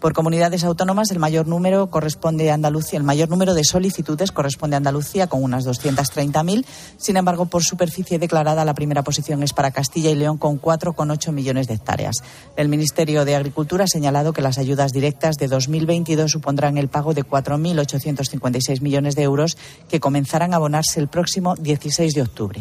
Por 0.00 0.12
comunidades 0.12 0.62
autónomas, 0.62 1.10
el 1.10 1.18
mayor 1.18 1.48
número 1.48 1.90
corresponde 1.90 2.52
a 2.52 2.54
Andalucía, 2.54 2.98
el 2.98 3.04
mayor 3.04 3.28
número 3.28 3.54
de 3.54 3.64
solicitudes 3.64 4.30
corresponde 4.30 4.76
a 4.76 4.78
Andalucía 4.78 5.26
con 5.26 5.42
unas 5.42 5.66
230.000. 5.66 6.64
Sin 6.96 7.16
embargo, 7.16 7.46
por 7.46 7.64
superficie 7.64 8.20
declarada, 8.20 8.64
la 8.64 8.74
primera 8.74 9.02
posición 9.02 9.42
es 9.42 9.52
para 9.52 9.72
Castilla 9.72 10.10
y 10.10 10.14
León 10.14 10.38
con 10.38 10.60
4,8 10.60 11.32
millones 11.32 11.66
de 11.66 11.74
hectáreas. 11.74 12.18
El 12.56 12.68
Ministerio 12.68 13.24
de 13.24 13.34
Agricultura 13.34 13.84
ha 13.84 13.88
señalado 13.88 14.32
que 14.32 14.40
las 14.40 14.58
ayudas 14.58 14.92
directas 14.92 15.34
de 15.36 15.48
2022 15.48 16.30
supondrán 16.30 16.78
el 16.78 16.86
pago 16.86 17.12
de 17.12 17.24
4.856 17.24 18.80
millones 18.80 19.16
de 19.16 19.24
euros 19.24 19.58
que 19.88 19.98
comenzarán 19.98 20.52
a 20.52 20.56
abonarse 20.56 21.00
el 21.00 21.08
próximo 21.08 21.56
16 21.56 22.14
de 22.14 22.22
octubre. 22.22 22.60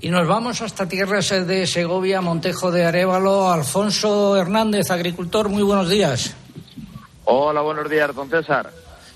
Y 0.00 0.10
nos 0.10 0.28
vamos 0.28 0.60
hasta 0.60 0.86
tierras 0.86 1.30
de 1.30 1.66
Segovia, 1.66 2.20
Montejo 2.20 2.70
de 2.70 2.84
Arevalo. 2.84 3.50
Alfonso 3.50 4.36
Hernández, 4.36 4.90
agricultor, 4.90 5.48
muy 5.48 5.62
buenos 5.62 5.88
días. 5.88 6.36
Hola, 7.24 7.60
buenos 7.60 7.90
días, 7.90 8.14
don 8.14 8.28
César. 8.30 8.70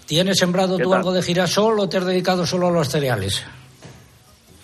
¿Tienes 0.07 0.39
sembrado 0.39 0.77
¿Qué 0.77 0.85
tú 0.85 0.91
tal? 0.91 0.99
algo 0.99 1.13
de 1.13 1.23
girasol 1.23 1.81
o 1.81 1.89
te 1.89 1.97
has 1.99 2.05
dedicado 2.05 2.47
solo 2.47 2.69
a 2.69 2.71
los 2.71 2.89
cereales? 2.89 3.43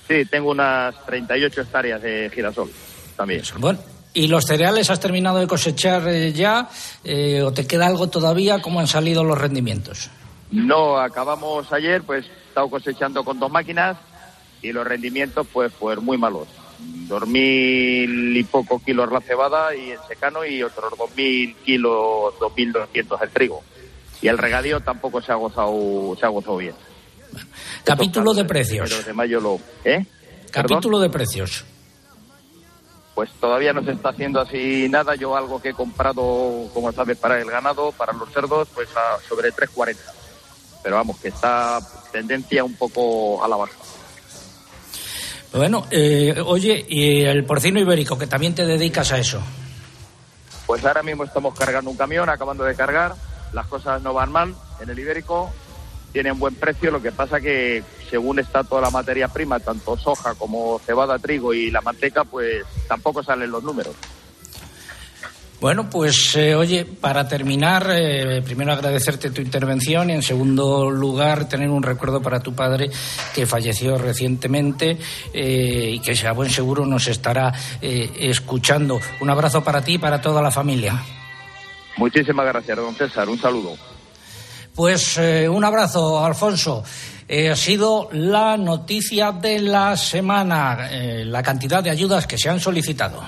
Sí, 0.07 0.25
tengo 0.27 0.51
unas 0.51 0.95
38 1.07 1.63
hectáreas 1.63 2.03
de 2.03 2.31
girasol 2.35 2.71
también. 3.17 3.43
Bueno, 3.59 3.79
¿y 4.15 4.27
los 4.27 4.45
cereales 4.45 4.91
has 4.91 5.01
terminado 5.01 5.39
de 5.39 5.47
cosechar 5.47 6.07
eh, 6.09 6.33
ya 6.33 6.69
eh, 7.05 7.43
o 7.43 7.53
te 7.53 7.67
queda 7.67 7.87
algo 7.87 8.09
todavía? 8.09 8.61
¿Cómo 8.61 8.81
han 8.81 8.87
salido 8.87 9.23
los 9.25 9.39
rendimientos? 9.39 10.11
No, 10.51 10.99
acabamos 10.99 11.71
ayer, 11.73 12.03
pues 12.03 12.25
he 12.27 12.49
estado 12.49 12.69
cosechando 12.71 13.23
con 13.25 13.39
dos 13.39 13.51
máquinas 13.51 13.97
y 14.63 14.73
los 14.73 14.87
rendimientos 14.87 15.47
pues, 15.53 15.73
pues 15.79 16.01
muy 16.01 16.17
malos. 16.17 16.49
Dos 16.79 17.27
mil 17.27 18.37
y 18.37 18.45
poco 18.45 18.81
kilos 18.81 19.11
la 19.11 19.21
cebada 19.21 19.75
y 19.75 19.93
en 19.93 19.99
secano 20.07 20.45
y 20.45 20.63
otros 20.63 20.93
dos 20.97 21.11
mil 21.17 21.57
kilos, 21.57 22.35
dos 22.39 22.53
mil 22.57 22.73
doscientos 22.73 23.21
el 23.23 23.31
trigo. 23.31 23.63
Y 24.21 24.29
el 24.29 24.39
regadío 24.39 24.81
tampoco 24.81 25.21
se 25.21 25.33
ha 25.33 25.37
gozado, 25.37 26.17
se 26.19 26.27
ha 26.27 26.29
gozado 26.29 26.57
bien. 26.59 26.75
Capítulo 27.85 28.35
de 28.35 28.45
precios. 28.45 29.07
De 29.07 29.13
mayo 29.13 29.41
lo, 29.41 29.61
¿eh? 29.85 30.05
Capítulo 30.51 30.99
de 30.99 31.11
precios. 31.11 31.65
Pues 33.15 33.31
todavía 33.41 33.73
no 33.73 33.83
se 33.83 33.93
está 33.93 34.11
haciendo 34.11 34.41
así 34.41 34.89
nada. 34.89 35.17
Yo 35.17 35.37
algo 35.37 35.61
que 35.61 35.71
he 35.71 35.75
comprado, 35.75 36.69
como 36.73 36.93
sabes, 36.93 37.19
para 37.19 37.41
el 37.41 37.51
ganado, 37.51 37.91
para 37.93 38.13
los 38.13 38.31
cerdos, 38.33 38.69
pues 38.75 38.89
a 38.97 39.21
sobre 39.29 39.53
3.40. 39.53 39.97
Pero 40.83 40.97
vamos, 40.97 41.19
que 41.19 41.29
está 41.29 41.81
tendencia 42.13 42.63
un 42.63 42.75
poco 42.75 43.43
a 43.43 43.49
la 43.49 43.57
baja. 43.57 43.75
Bueno, 45.53 45.87
eh, 45.91 46.43
oye, 46.45 46.85
y 46.89 47.23
el 47.25 47.45
porcino 47.45 47.81
ibérico, 47.81 48.19
que 48.19 48.27
también 48.27 48.55
te 48.55 48.67
dedicas 48.67 49.13
a 49.13 49.19
eso. 49.19 49.41
Pues 50.67 50.85
ahora 50.85 51.03
mismo 51.03 51.25
estamos 51.25 51.55
cargando 51.59 51.91
un 51.91 51.97
camión, 51.97 52.29
acabando 52.29 52.65
de 52.65 52.75
cargar. 52.75 53.15
Las 53.53 53.67
cosas 53.67 54.03
no 54.03 54.13
van 54.13 54.31
mal 54.31 54.55
en 54.81 54.91
el 54.91 54.99
ibérico. 54.99 55.51
Tienen 56.13 56.39
buen 56.39 56.55
precio. 56.55 56.91
Lo 56.91 57.01
que 57.01 57.13
pasa 57.13 57.41
que 57.41 57.83
según 58.11 58.39
está 58.39 58.63
toda 58.65 58.83
la 58.83 58.91
materia 58.91 59.29
prima, 59.29 59.61
tanto 59.61 59.97
soja 59.97 60.35
como 60.35 60.79
cebada, 60.81 61.19
trigo 61.19 61.55
y 61.55 61.71
la 61.71 61.81
manteca, 61.81 62.25
pues 62.25 62.65
tampoco 62.87 63.23
salen 63.23 63.51
los 63.51 63.63
números. 63.63 63.95
Bueno, 65.61 65.91
pues 65.91 66.37
eh, 66.37 66.55
oye, 66.55 66.85
para 66.85 67.27
terminar, 67.27 67.89
eh, 67.91 68.43
primero 68.45 68.73
agradecerte 68.73 69.31
tu 69.31 69.43
intervención 69.43 70.09
y 70.09 70.13
en 70.13 70.23
segundo 70.23 70.89
lugar 70.89 71.49
tener 71.49 71.69
un 71.69 71.83
recuerdo 71.83 72.23
para 72.23 72.39
tu 72.39 72.55
padre 72.55 72.91
que 73.35 73.45
falleció 73.45 73.99
recientemente 73.99 74.99
eh, 75.33 75.91
y 75.95 76.01
que 76.01 76.17
a 76.27 76.33
buen 76.33 76.51
seguro 76.51 76.87
nos 76.87 77.09
estará 77.09 77.53
escuchando. 77.81 79.01
Un 79.21 79.31
abrazo 79.31 79.65
para 79.65 79.83
ti 79.83 79.95
y 79.95 79.99
para 79.99 80.21
toda 80.21 80.41
la 80.41 80.53
familia. 80.53 81.03
Muchísimas 81.97 82.47
gracias, 82.47 82.77
don 82.77 82.95
César. 82.95 83.29
Un 83.29 83.39
saludo. 83.39 83.98
Pues 84.79 85.19
eh, 85.19 85.49
un 85.49 85.65
abrazo, 85.65 86.25
Alfonso. 86.25 86.85
Eh, 87.27 87.51
ha 87.51 87.57
sido 87.57 88.09
la 88.13 88.57
noticia 88.57 89.33
de 89.33 89.59
la 89.59 89.97
semana, 89.97 90.89
eh, 90.89 91.25
la 91.25 91.43
cantidad 91.43 91.83
de 91.83 91.91
ayudas 91.91 92.29
que 92.29 92.39
se 92.39 92.49
han 92.49 92.61
solicitado. 92.61 93.21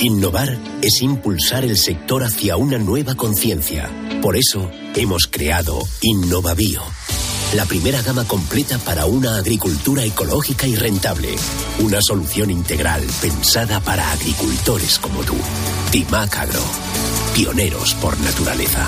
Innovar 0.00 0.58
es 0.82 1.00
impulsar 1.00 1.64
el 1.64 1.78
sector 1.78 2.24
hacia 2.24 2.58
una 2.58 2.76
nueva 2.76 3.14
conciencia. 3.14 3.88
Por 4.20 4.36
eso 4.36 4.70
hemos 4.94 5.26
creado 5.28 5.78
Innovabio, 6.02 6.82
la 7.54 7.64
primera 7.64 8.02
gama 8.02 8.24
completa 8.24 8.76
para 8.76 9.06
una 9.06 9.38
agricultura 9.38 10.04
ecológica 10.04 10.66
y 10.66 10.76
rentable. 10.76 11.34
Una 11.78 12.02
solución 12.02 12.50
integral 12.50 13.02
pensada 13.22 13.80
para 13.80 14.12
agricultores 14.12 14.98
como 14.98 15.22
tú. 15.22 15.36
Timac 15.90 16.36
Agro, 16.36 16.64
pioneros 17.34 17.94
por 17.94 18.20
naturaleza. 18.20 18.86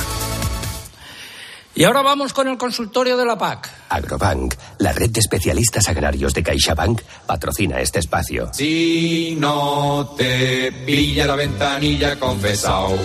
Y 1.74 1.84
ahora 1.84 2.02
vamos 2.02 2.32
con 2.32 2.48
el 2.48 2.58
consultorio 2.58 3.16
de 3.16 3.24
la 3.24 3.38
PAC. 3.38 3.79
Agrobank, 3.90 4.54
la 4.78 4.92
red 4.92 5.10
de 5.10 5.20
especialistas 5.20 5.88
agrarios 5.88 6.32
de 6.32 6.42
CaixaBank, 6.42 7.02
patrocina 7.26 7.80
este 7.80 7.98
espacio. 7.98 8.48
Si 8.52 9.36
no 9.38 10.14
te 10.16 10.72
pilla 10.86 11.26
la 11.26 11.34
ventanilla 11.34 12.18
confesao, 12.18 12.96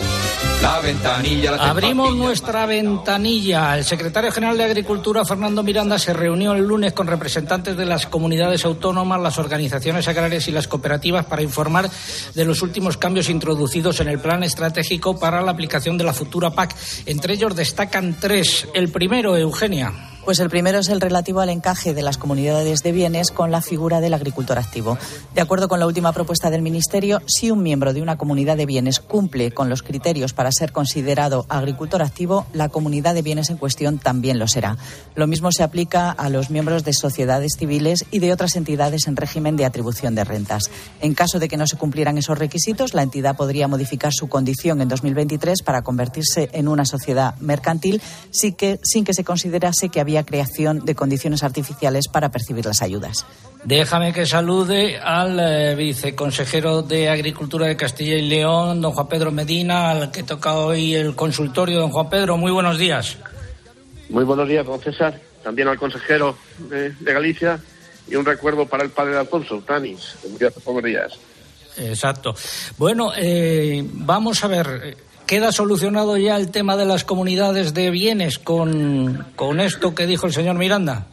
la 0.61 0.79
ventanilla 0.79 1.51
la 1.51 1.69
Abrimos 1.71 2.15
nuestra 2.15 2.65
ventanilla. 2.67 3.75
El 3.75 3.83
secretario 3.83 4.31
general 4.31 4.57
de 4.57 4.63
Agricultura, 4.63 5.25
Fernando 5.25 5.63
Miranda, 5.63 5.97
se 5.97 6.13
reunió 6.13 6.53
el 6.53 6.65
lunes 6.65 6.93
con 6.93 7.07
representantes 7.07 7.75
de 7.75 7.85
las 7.85 8.05
comunidades 8.05 8.63
autónomas, 8.63 9.19
las 9.19 9.39
organizaciones 9.39 10.07
agrarias 10.07 10.47
y 10.47 10.51
las 10.51 10.67
cooperativas 10.67 11.25
para 11.25 11.41
informar 11.41 11.89
de 12.35 12.45
los 12.45 12.61
últimos 12.61 12.97
cambios 12.97 13.29
introducidos 13.29 13.99
en 13.99 14.07
el 14.07 14.19
plan 14.19 14.43
estratégico 14.43 15.19
para 15.19 15.41
la 15.41 15.51
aplicación 15.51 15.97
de 15.97 16.03
la 16.03 16.13
futura 16.13 16.51
PAC. 16.51 16.75
Entre 17.07 17.33
ellos 17.33 17.55
destacan 17.55 18.17
tres. 18.19 18.67
El 18.73 18.89
primero, 18.89 19.35
Eugenia. 19.35 20.14
Pues 20.25 20.39
el 20.39 20.49
primero 20.49 20.79
es 20.79 20.89
el 20.89 21.01
relativo 21.01 21.41
al 21.41 21.49
encaje 21.49 21.93
de 21.93 22.01
las 22.01 22.17
comunidades 22.17 22.81
de 22.81 22.91
bienes 22.91 23.29
con 23.29 23.51
la 23.51 23.61
figura 23.61 24.01
del 24.01 24.15
agricultor 24.15 24.57
activo. 24.57 24.97
De 25.35 25.41
acuerdo 25.41 25.67
con 25.67 25.79
la 25.79 25.85
última 25.85 26.13
propuesta 26.13 26.49
del 26.49 26.63
Ministerio, 26.63 27.21
si 27.27 27.51
un 27.51 27.61
miembro 27.61 27.93
de 27.93 28.01
una 28.01 28.17
comunidad 28.17 28.57
de 28.57 28.65
bienes 28.65 28.99
cumple 28.99 29.51
con 29.51 29.69
los 29.69 29.83
criterios 29.83 30.33
para 30.33 30.51
ser 30.51 30.71
considerado 30.71 31.45
agricultor 31.47 32.01
activo, 32.01 32.47
la 32.53 32.69
comunidad 32.69 33.13
de 33.13 33.21
bienes 33.21 33.51
en 33.51 33.57
cuestión 33.57 33.99
también 33.99 34.39
lo 34.39 34.47
será. 34.47 34.77
Lo 35.13 35.27
mismo 35.27 35.51
se 35.51 35.61
aplica 35.61 36.09
a 36.09 36.29
los 36.29 36.49
miembros 36.49 36.83
de 36.83 36.93
sociedades 36.93 37.53
civiles 37.59 38.03
y 38.09 38.17
de 38.17 38.33
otras 38.33 38.55
entidades 38.55 39.05
en 39.05 39.17
régimen 39.17 39.55
de 39.55 39.65
atribución 39.65 40.15
de 40.15 40.23
rentas. 40.23 40.71
En 41.01 41.13
caso 41.13 41.37
de 41.37 41.47
que 41.47 41.57
no 41.57 41.67
se 41.67 41.77
cumplieran 41.77 42.17
esos 42.17 42.39
requisitos, 42.39 42.95
la 42.95 43.03
entidad 43.03 43.37
podría 43.37 43.67
modificar 43.67 44.11
su 44.11 44.27
condición 44.27 44.81
en 44.81 44.87
2023 44.87 45.61
para 45.61 45.83
convertirse 45.83 46.49
en 46.53 46.67
una 46.67 46.85
sociedad 46.85 47.35
mercantil 47.41 48.01
sin 48.31 48.55
que, 48.55 48.79
sin 48.81 49.03
que 49.03 49.13
se 49.13 49.23
considerase 49.23 49.89
que 49.89 50.01
había 50.01 50.14
creación 50.23 50.85
de 50.85 50.95
condiciones 50.95 51.43
artificiales 51.43 52.07
para 52.07 52.29
percibir 52.29 52.65
las 52.65 52.81
ayudas. 52.81 53.25
Déjame 53.63 54.13
que 54.13 54.25
salude 54.25 54.99
al 54.99 55.39
eh, 55.39 55.75
viceconsejero 55.75 56.83
de 56.83 57.09
Agricultura 57.09 57.67
de 57.67 57.75
Castilla 57.75 58.15
y 58.15 58.21
León, 58.21 58.81
don 58.81 58.93
Juan 58.93 59.07
Pedro 59.07 59.31
Medina, 59.31 59.91
al 59.91 60.11
que 60.11 60.23
toca 60.23 60.55
hoy 60.55 60.93
el 60.93 61.15
consultorio. 61.15 61.79
Don 61.79 61.91
Juan 61.91 62.09
Pedro, 62.09 62.37
muy 62.37 62.51
buenos 62.51 62.77
días. 62.77 63.17
Muy 64.09 64.23
buenos 64.23 64.47
días, 64.47 64.65
don 64.65 64.79
César. 64.79 65.19
También 65.43 65.67
al 65.67 65.77
consejero 65.77 66.37
de, 66.69 66.91
de 66.91 67.13
Galicia 67.13 67.59
y 68.07 68.15
un 68.15 68.25
recuerdo 68.25 68.67
para 68.67 68.83
el 68.83 68.91
padre 68.91 69.13
de 69.13 69.19
Alfonso, 69.19 69.63
Tanis, 69.65 70.15
pocos 70.63 70.83
días. 70.83 71.13
Exacto. 71.77 72.35
Bueno, 72.77 73.11
eh, 73.17 73.83
vamos 73.83 74.43
a 74.43 74.47
ver. 74.47 74.97
¿Queda 75.27 75.51
solucionado 75.51 76.17
ya 76.17 76.37
el 76.37 76.51
tema 76.51 76.77
de 76.77 76.85
las 76.85 77.03
comunidades 77.03 77.73
de 77.73 77.89
bienes 77.89 78.37
con, 78.37 79.25
con 79.35 79.59
esto 79.59 79.95
que 79.95 80.05
dijo 80.05 80.27
el 80.27 80.33
señor 80.33 80.55
Miranda? 80.55 81.07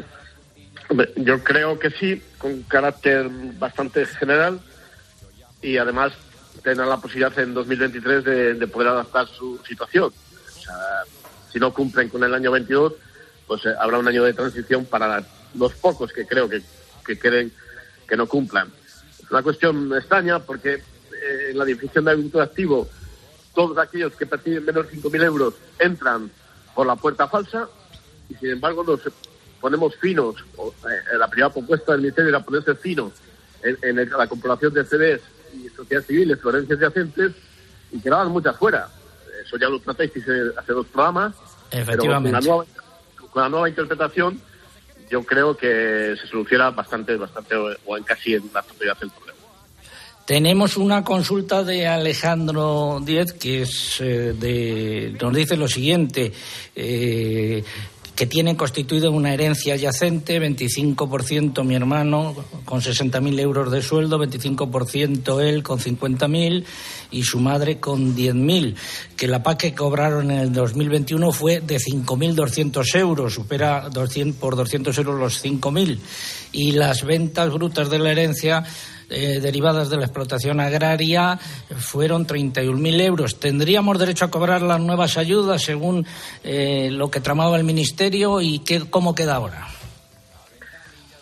Yo 1.17 1.43
creo 1.43 1.79
que 1.79 1.89
sí, 1.91 2.23
con 2.37 2.63
carácter 2.65 3.31
bastante 3.59 4.05
general 4.05 4.61
y 5.63 5.79
además 5.79 6.13
tendrán 6.63 6.91
la 6.91 6.99
posibilidad 6.99 7.39
en 7.39 7.55
2023 7.55 8.25
de, 8.25 8.55
de 8.55 8.67
poder 8.67 8.89
adaptar 8.89 9.27
su 9.29 9.59
situación. 9.67 10.13
O 10.13 10.61
sea, 10.61 10.75
si 11.51 11.59
no 11.59 11.73
cumplen 11.73 12.11
con 12.11 12.23
el 12.23 12.35
año 12.35 12.51
22, 12.51 12.93
pues 13.47 13.65
eh, 13.65 13.71
habrá 13.81 13.99
un 13.99 14.09
año 14.09 14.25
de 14.25 14.35
transición 14.35 14.85
para 14.85 15.25
los 15.55 15.73
pocos 15.75 16.13
que 16.13 16.27
creo 16.27 16.51
que, 16.51 16.61
que 17.07 17.19
queden 17.19 17.51
que 18.07 18.17
no 18.17 18.27
cumplan. 18.27 18.71
Es 19.23 19.31
una 19.31 19.43
cuestión 19.43 19.91
extraña 19.97 20.39
porque 20.41 20.75
eh, 20.75 21.53
la 21.55 21.65
definición 21.65 22.05
de 22.05 22.11
agricultor 22.11 22.43
activo 22.43 22.89
todos 23.55 23.77
aquellos 23.79 24.15
que 24.15 24.27
perciben 24.27 24.65
menos 24.65 24.91
de 24.91 24.99
5.000 24.99 25.25
euros 25.25 25.55
entran 25.79 26.31
por 26.75 26.87
la 26.87 26.97
puerta 26.97 27.29
falsa 27.29 27.69
y 28.29 28.35
sin 28.35 28.51
embargo 28.51 28.83
nos 28.85 29.01
ponemos 29.61 29.95
finos, 29.97 30.37
eh, 30.59 31.19
la 31.19 31.29
primera 31.29 31.51
propuesta 31.51 31.93
del 31.93 32.03
Ministerio 32.03 32.31
era 32.31 32.41
ponerse 32.41 32.75
finos 32.75 33.13
en, 33.63 33.97
la 34.11 34.27
comprobación 34.27 34.75
de 34.75 34.85
CDs 34.85 35.21
y 35.55 35.69
sociedades 35.69 36.07
civiles, 36.07 36.41
florencias 36.41 36.81
yacentes 36.81 37.33
y 37.93 38.01
quedaban 38.01 38.29
muchas 38.29 38.57
fuera. 38.57 38.89
Eso 39.45 39.57
ya 39.57 39.69
lo 39.69 39.79
tratáis 39.79 40.11
hace 40.57 40.73
dos 40.73 40.87
programas, 40.87 41.35
pero 41.71 41.87
con 41.87 42.11
la, 42.11 42.19
Efectivamente. 42.19 42.49
nueva, 42.49 42.65
con 43.31 43.43
la 43.43 43.49
nueva 43.49 43.69
interpretación 43.69 44.41
yo 45.11 45.23
creo 45.25 45.57
que 45.57 46.17
se 46.21 46.27
soluciona 46.27 46.71
bastante, 46.71 47.17
bastante 47.17 47.55
o 47.55 47.71
o 47.85 47.97
en 47.97 48.03
casi 48.03 48.35
en 48.35 48.51
la 48.53 48.63
totalidad 48.63 48.99
del 48.99 49.11
problema. 49.11 49.32
Tenemos 50.27 50.77
una 50.77 51.03
consulta 51.03 51.65
de 51.65 51.87
Alejandro 51.87 53.01
Diez 53.05 53.33
que 53.33 53.63
es 53.63 54.01
eh, 54.01 54.35
de, 54.39 55.17
nos 55.21 55.35
dice 55.35 55.57
lo 55.57 55.67
siguiente. 55.67 56.33
eh, 56.77 57.65
que 58.15 58.27
tiene 58.27 58.57
constituida 58.57 59.09
una 59.09 59.33
herencia 59.33 59.75
yacente, 59.75 60.41
25% 60.41 61.65
mi 61.65 61.75
hermano 61.75 62.35
con 62.65 62.81
60.000 62.81 63.41
euros 63.41 63.73
de 63.73 63.81
sueldo, 63.81 64.19
25% 64.19 65.41
él 65.41 65.63
con 65.63 65.79
50.000 65.79 66.65
y 67.11 67.23
su 67.23 67.41
madre 67.41 67.81
con 67.81 68.15
10.000. 68.15 68.75
Que 69.17 69.29
la 69.29 69.43
PAC 69.43 69.59
que 69.59 69.75
cobraron 69.75 70.31
en 70.31 70.39
el 70.39 70.53
2021 70.53 71.33
fue 71.33 71.61
de 71.61 71.79
5.200 71.79 72.97
euros, 72.97 73.35
supera 73.35 73.89
200, 73.91 74.39
por 74.39 74.57
200 74.57 74.97
euros 74.99 75.19
los 75.19 75.43
5.000. 75.43 75.99
Y 76.53 76.73
las 76.73 77.05
ventas 77.05 77.51
brutas 77.51 77.89
de 77.89 77.99
la 77.99 78.13
herencia 78.13 78.63
eh, 79.13 79.41
derivadas 79.41 79.91
de 79.91 79.99
la 79.99 80.05
explotación 80.05 80.59
agraria 80.59 81.39
fueron 81.79 82.27
31.000 82.27 83.01
euros. 83.03 83.39
¿Tendríamos 83.39 83.99
derecho 83.99 84.25
a 84.25 84.31
cobrar 84.31 84.63
las 84.63 84.81
nuevas 84.81 85.19
ayudas 85.19 85.63
según 85.63 86.07
eh, 86.43 86.89
lo 86.91 87.11
que 87.11 87.21
tramaba 87.21 87.57
el 87.57 87.65
Ministerio 87.65 88.41
y 88.41 88.61
qué, 88.61 88.89
cómo 88.89 89.15
queda 89.15 89.35
ahora? 89.35 89.69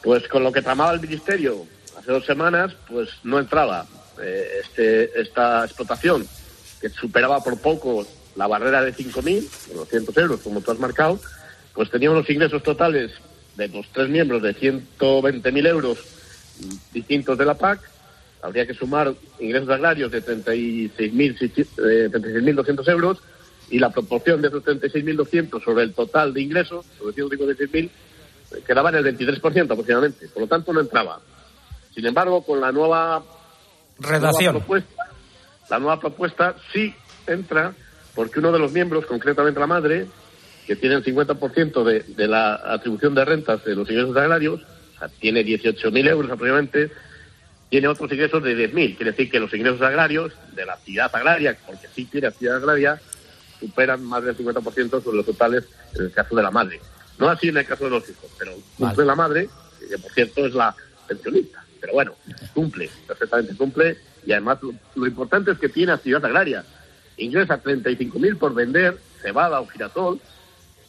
Pues 0.03 0.27
con 0.29 0.45
lo 0.45 0.53
que 0.53 0.63
tramaba 0.63 0.93
el 0.93 1.01
Ministerio 1.01 1.67
hace 1.99 2.13
dos 2.13 2.25
semanas, 2.25 2.73
pues 2.89 3.11
no 3.25 3.39
entraba 3.39 3.87
eh, 4.23 4.61
este, 4.63 5.21
esta 5.21 5.65
explotación, 5.65 6.27
que 6.81 6.89
superaba 6.89 7.43
por 7.43 7.59
poco 7.61 8.07
la 8.37 8.47
barrera 8.47 8.83
de 8.83 8.95
5.000, 8.95 9.75
200 9.75 10.17
euros, 10.17 10.41
como 10.41 10.61
tú 10.61 10.71
has 10.71 10.79
marcado, 10.79 11.19
pues 11.75 11.91
tenía 11.91 12.11
unos 12.11 12.31
ingresos 12.31 12.63
totales 12.63 13.11
de 13.57 13.69
los 13.69 13.87
tres 13.93 14.09
miembros 14.09 14.43
de 14.43 14.55
120.000 14.55 15.67
euros 15.67 15.99
distintos 16.93 17.37
de 17.39 17.45
la 17.45 17.55
PAC. 17.55 17.81
Habría 18.43 18.67
que 18.67 18.75
sumar 18.75 19.13
ingresos 19.39 19.69
agrarios 19.69 20.11
de 20.11 20.25
36.200 20.25 21.67
eh, 21.91 22.11
36.200 22.11 22.89
euros 22.89 23.23
y 23.71 23.79
la 23.79 23.91
proporción 23.91 24.43
de 24.43 24.49
esos 24.49 24.65
36.200 24.65 25.63
sobre 25.63 25.85
el 25.85 25.95
total 25.95 26.35
de 26.35 26.43
ingresos, 26.43 26.87
sobre 26.99 27.15
156.000, 27.15 27.85
eh, 27.85 27.91
quedaba 28.67 28.91
en 28.91 28.97
el 28.97 29.17
23% 29.17 29.71
aproximadamente. 29.71 30.29
Por 30.29 30.43
lo 30.43 30.49
tanto, 30.49 30.73
no 30.73 30.81
entraba. 30.81 31.21
Sin 31.95 32.07
embargo, 32.07 32.43
con 32.43 32.61
la 32.61 32.73
nueva 32.73 33.23
Redacción. 33.99 34.55
nueva 34.55 34.67
propuesta, 34.67 35.11
la 35.69 35.79
nueva 35.79 36.01
propuesta 36.01 36.57
sí 36.73 36.95
entra 37.27 37.75
porque 38.15 38.41
uno 38.41 38.51
de 38.53 38.59
los 38.59 38.73
miembros, 38.73 39.07
concretamente 39.07 39.61
la 39.61 39.67
madre, 39.67 40.07
que 40.67 40.77
tiene 40.77 40.97
el 40.97 41.05
50% 41.05 41.85
de, 41.85 42.01
de 42.01 42.29
la 42.29 42.55
atribución 42.55 43.15
de 43.15 43.25
rentas 43.25 43.65
de 43.65 43.75
los 43.75 43.89
ingresos 43.89 44.17
agrarios, 44.17 44.61
sea, 45.01 45.09
tiene 45.09 45.45
18.000 45.45 46.09
euros 46.09 46.31
aproximadamente, 46.31 46.91
tiene 47.69 47.89
otros 47.89 48.11
ingresos 48.13 48.43
de 48.43 48.71
10.000. 48.71 48.97
Quiere 48.97 49.13
decir 49.13 49.31
que 49.31 49.41
los 49.41 49.53
ingresos 49.55 49.83
agrarios 49.83 50.33
de 50.55 50.67
la 50.67 50.75
actividad 50.75 51.11
agraria, 51.15 51.57
porque 51.67 51.89
sí 51.95 52.05
tiene 52.05 52.29
actividad 52.29 52.57
agraria, 52.57 53.01
superan 53.59 54.05
más 54.05 54.25
del 54.25 54.37
50% 54.37 55.03
sobre 55.03 55.17
los 55.17 55.27
totales 55.27 55.65
en 55.95 56.07
el 56.07 56.13
caso 56.13 56.35
de 56.35 56.43
la 56.43 56.51
madre. 56.51 56.81
No 57.19 57.29
así 57.29 57.49
en 57.49 57.59
el 57.59 57.67
caso 57.67 57.85
de 57.85 57.91
los 57.91 58.09
hijos, 58.09 58.31
pero 58.39 58.53
cumple 58.77 59.05
la 59.05 59.15
madre, 59.15 59.49
que 59.89 59.99
por 59.99 60.11
cierto 60.13 60.47
es 60.47 60.55
la 60.55 60.75
pensionista. 61.07 61.65
Pero 61.81 61.93
bueno, 61.93 62.15
cumple, 62.55 62.91
perfectamente 63.07 63.55
cumple, 63.57 63.99
y 64.27 64.33
además 64.33 64.59
lo, 64.63 64.75
lo 64.95 65.07
importante 65.07 65.53
es 65.53 65.59
que 65.59 65.69
tiene 65.69 65.93
actividad 65.93 66.25
agraria. 66.25 66.65
Ingresa 67.19 67.63
35.000 67.63 68.39
por 68.39 68.55
vender 68.55 68.99
cebada 69.21 69.61
o 69.61 69.67
girasol 69.67 70.21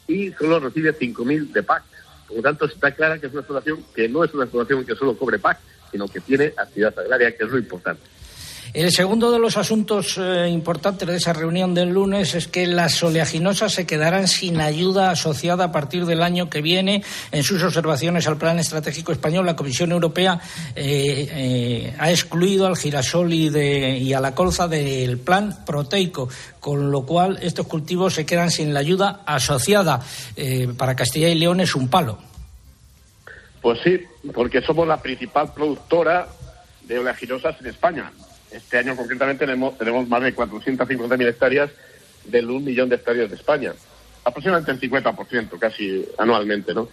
y 0.06 0.32
solo 0.32 0.60
recibe 0.60 0.98
5.000 0.98 1.52
de 1.52 1.62
PAC. 1.62 1.82
Por 2.32 2.38
lo 2.38 2.42
tanto, 2.44 2.64
está 2.64 2.92
clara 2.92 3.18
que 3.18 3.26
es 3.26 3.32
una 3.32 3.42
explotación 3.42 3.84
que 3.94 4.08
no 4.08 4.24
es 4.24 4.32
una 4.32 4.44
explotación 4.44 4.86
que 4.86 4.94
solo 4.94 5.14
cobre 5.18 5.38
PAC, 5.38 5.58
sino 5.90 6.08
que 6.08 6.20
tiene 6.20 6.54
actividad 6.56 6.98
agraria, 6.98 7.36
que 7.36 7.44
es 7.44 7.50
lo 7.50 7.58
importante. 7.58 8.02
El 8.72 8.90
segundo 8.90 9.30
de 9.30 9.38
los 9.38 9.58
asuntos 9.58 10.18
eh, 10.18 10.48
importantes 10.48 11.06
de 11.06 11.16
esa 11.16 11.34
reunión 11.34 11.74
del 11.74 11.90
lunes 11.90 12.34
es 12.34 12.48
que 12.48 12.66
las 12.66 13.02
oleaginosas 13.02 13.72
se 13.72 13.86
quedarán 13.86 14.28
sin 14.28 14.60
ayuda 14.60 15.10
asociada 15.10 15.64
a 15.64 15.72
partir 15.72 16.06
del 16.06 16.22
año 16.22 16.48
que 16.48 16.62
viene. 16.62 17.02
En 17.32 17.42
sus 17.42 17.62
observaciones 17.62 18.26
al 18.26 18.38
Plan 18.38 18.58
Estratégico 18.58 19.12
Español, 19.12 19.44
la 19.44 19.56
Comisión 19.56 19.92
Europea 19.92 20.40
eh, 20.74 21.28
eh, 21.30 21.94
ha 21.98 22.10
excluido 22.10 22.66
al 22.66 22.76
girasol 22.76 23.32
y, 23.32 23.50
de, 23.50 23.98
y 23.98 24.14
a 24.14 24.20
la 24.20 24.34
colza 24.34 24.68
del 24.68 25.18
plan 25.18 25.64
proteico, 25.66 26.30
con 26.58 26.90
lo 26.90 27.04
cual 27.04 27.38
estos 27.42 27.66
cultivos 27.66 28.14
se 28.14 28.24
quedan 28.24 28.50
sin 28.50 28.72
la 28.72 28.80
ayuda 28.80 29.20
asociada. 29.26 30.00
Para 30.78 30.96
Castilla 30.96 31.28
y 31.28 31.34
León 31.34 31.60
es 31.60 31.74
un 31.74 31.88
palo. 31.88 32.18
Pues 33.60 33.78
sí, 33.84 34.00
porque 34.34 34.60
somos 34.62 34.86
la 34.86 35.00
principal 35.00 35.52
productora 35.52 36.26
de 36.82 36.98
oleaginosas 36.98 37.60
en 37.60 37.66
España. 37.68 38.10
Este 38.52 38.78
año 38.78 38.96
concretamente 38.96 39.44
tenemos, 39.46 39.76
tenemos 39.78 40.08
más 40.08 40.22
de 40.22 40.34
450.000 40.34 41.28
hectáreas 41.28 41.70
del 42.24 42.50
un 42.50 42.64
millón 42.64 42.88
de 42.88 42.96
hectáreas 42.96 43.30
de 43.30 43.36
España. 43.36 43.72
Aproximadamente 44.24 44.72
el 44.86 44.90
50%, 44.90 45.58
casi 45.58 46.06
anualmente, 46.18 46.72
¿no? 46.74 46.88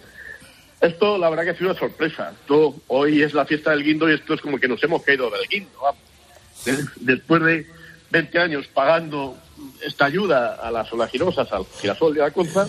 Esto, 0.80 1.18
la 1.18 1.28
verdad 1.28 1.44
que 1.44 1.50
ha 1.50 1.56
sido 1.56 1.70
una 1.70 1.78
sorpresa. 1.78 2.32
Esto, 2.40 2.74
hoy 2.88 3.22
es 3.22 3.34
la 3.34 3.44
fiesta 3.44 3.70
del 3.70 3.84
guindo 3.84 4.10
y 4.10 4.14
esto 4.14 4.34
es 4.34 4.40
como 4.40 4.58
que 4.58 4.66
nos 4.66 4.82
hemos 4.82 5.02
caído 5.02 5.30
del 5.30 5.46
guindo. 5.48 5.70
De- 6.64 6.84
después 7.14 7.42
de 7.42 7.66
20 8.10 8.38
años 8.38 8.66
pagando 8.68 9.36
esta 9.84 10.06
ayuda 10.06 10.54
a 10.54 10.70
las 10.70 10.90
oleaginosas, 10.92 11.52
al 11.52 11.64
girasol 11.80 12.18
a 12.20 12.24
la 12.24 12.30
colza, 12.30 12.66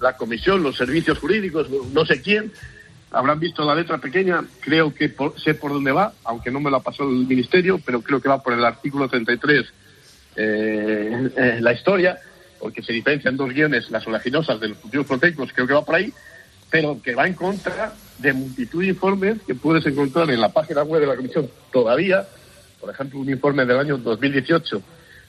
la 0.00 0.16
comisión, 0.16 0.62
los 0.62 0.76
servicios 0.76 1.18
jurídicos, 1.18 1.68
no 1.92 2.06
sé 2.06 2.22
quién, 2.22 2.50
habrán 3.10 3.40
visto 3.40 3.64
la 3.64 3.74
letra 3.74 3.98
pequeña, 3.98 4.44
creo 4.60 4.94
que 4.94 5.08
por- 5.08 5.38
sé 5.40 5.54
por 5.54 5.72
dónde 5.72 5.92
va, 5.92 6.12
aunque 6.24 6.50
no 6.50 6.60
me 6.60 6.70
la 6.70 6.80
pasó 6.80 7.04
el 7.04 7.26
ministerio, 7.26 7.80
pero 7.84 8.02
creo 8.02 8.20
que 8.20 8.28
va 8.28 8.42
por 8.42 8.52
el 8.52 8.64
artículo 8.64 9.08
33 9.08 9.64
eh, 10.36 11.30
eh, 11.36 11.58
la 11.60 11.72
historia, 11.72 12.18
porque 12.60 12.82
se 12.82 12.92
diferencian 12.92 13.36
dos 13.36 13.50
guiones, 13.52 13.90
las 13.90 14.06
oleaginosas 14.06 14.60
de 14.60 14.68
los 14.68 14.78
cultivos 14.78 15.06
proteicos, 15.06 15.50
creo 15.54 15.66
que 15.66 15.74
va 15.74 15.84
por 15.84 15.94
ahí, 15.94 16.12
pero 16.70 17.00
que 17.02 17.14
va 17.14 17.26
en 17.26 17.34
contra 17.34 17.92
de 18.18 18.32
multitud 18.32 18.82
de 18.82 18.88
informes 18.88 19.36
que 19.46 19.54
puedes 19.54 19.86
encontrar 19.86 20.30
en 20.30 20.40
la 20.40 20.50
página 20.52 20.82
web 20.82 21.00
de 21.00 21.06
la 21.06 21.16
Comisión 21.16 21.48
todavía, 21.72 22.26
por 22.80 22.90
ejemplo, 22.90 23.18
un 23.20 23.30
informe 23.30 23.64
del 23.64 23.78
año 23.78 23.96
2018 23.98 24.82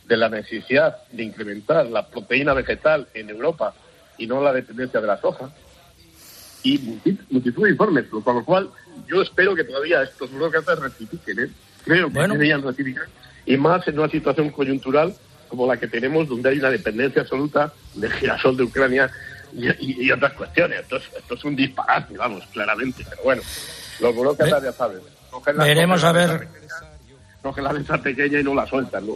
de 0.06 0.18
la 0.18 0.28
necesidad 0.28 0.98
de 1.12 1.24
incrementar 1.24 1.86
la 1.86 2.08
proteína 2.08 2.54
vegetal 2.54 3.08
en 3.13 3.30
Europa 3.30 3.74
y 4.18 4.28
no 4.28 4.42
la 4.44 4.52
dependencia 4.52 5.00
de 5.00 5.08
la 5.08 5.22
soja, 5.22 5.50
y 6.63 6.78
multi- 6.80 7.17
multitud 7.30 7.63
de 7.63 7.72
informes, 7.72 8.06
con 8.24 8.36
lo 8.36 8.43
cual 8.45 8.69
yo 9.08 9.22
espero 9.22 9.56
que 9.56 9.63
todavía 9.63 10.04
estos 10.04 10.32
burócratas 10.32 10.80
rectifiquen, 10.80 11.39
¿eh? 11.39 11.50
creo 11.86 12.08
que 12.08 12.13
deberían 12.34 12.62
rectificar, 12.62 13.06
y 13.45 13.58
más 13.58 13.88
en 13.88 13.98
una 14.00 14.10
situación 14.10 14.50
coyuntural 14.52 15.13
como 15.48 15.65
la 15.67 15.78
que 15.78 15.88
tenemos, 15.88 16.28
donde 16.28 16.50
hay 16.50 16.60
una 16.60 16.69
dependencia 16.69 17.22
absoluta 17.24 17.74
del 17.95 18.12
girasol 18.13 18.56
de 18.58 18.63
Ucrania 18.63 19.10
y, 19.54 19.67
y- 19.67 20.06
y 20.06 20.12
otras 20.12 20.34
cuestiones. 20.34 20.82
Esto 20.82 20.98
es, 20.98 21.04
esto 21.17 21.34
es 21.34 21.43
un 21.43 21.56
disparate, 21.56 22.15
vamos, 22.17 22.43
claramente, 22.54 23.04
pero 23.10 23.24
bueno, 23.24 23.41
los 24.00 24.15
burócratas 24.15 24.62
ya 24.63 24.72
saben. 24.72 25.00
cogen 25.32 25.58
Veremos 25.58 26.04
a 26.04 26.12
ver. 26.12 26.48
Cogen 27.41 27.63
la 27.63 27.74
letra 27.74 27.98
pequeña 28.00 28.39
y 28.41 28.43
no 28.43 28.54
la 28.54 28.67
sueltan. 28.67 29.08
¿no? 29.08 29.13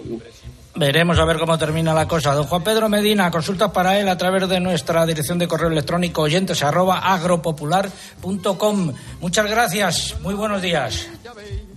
Veremos 0.75 1.19
a 1.19 1.25
ver 1.25 1.37
cómo 1.37 1.57
termina 1.57 1.93
la 1.93 2.07
cosa. 2.07 2.33
Don 2.33 2.45
Juan 2.45 2.63
Pedro 2.63 2.89
Medina, 2.89 3.29
consultas 3.29 3.71
para 3.71 3.99
él 3.99 4.09
a 4.09 4.17
través 4.17 4.49
de 4.49 4.59
nuestra 4.59 5.05
dirección 5.05 5.37
de 5.37 5.47
correo 5.47 5.69
electrónico 5.69 6.23
oyentes 6.23 6.63
arroba 6.63 7.13
agropopular.com. 7.13 8.93
Muchas 9.21 9.49
gracias, 9.49 10.19
muy 10.21 10.33
buenos 10.33 10.61
días. 10.61 11.07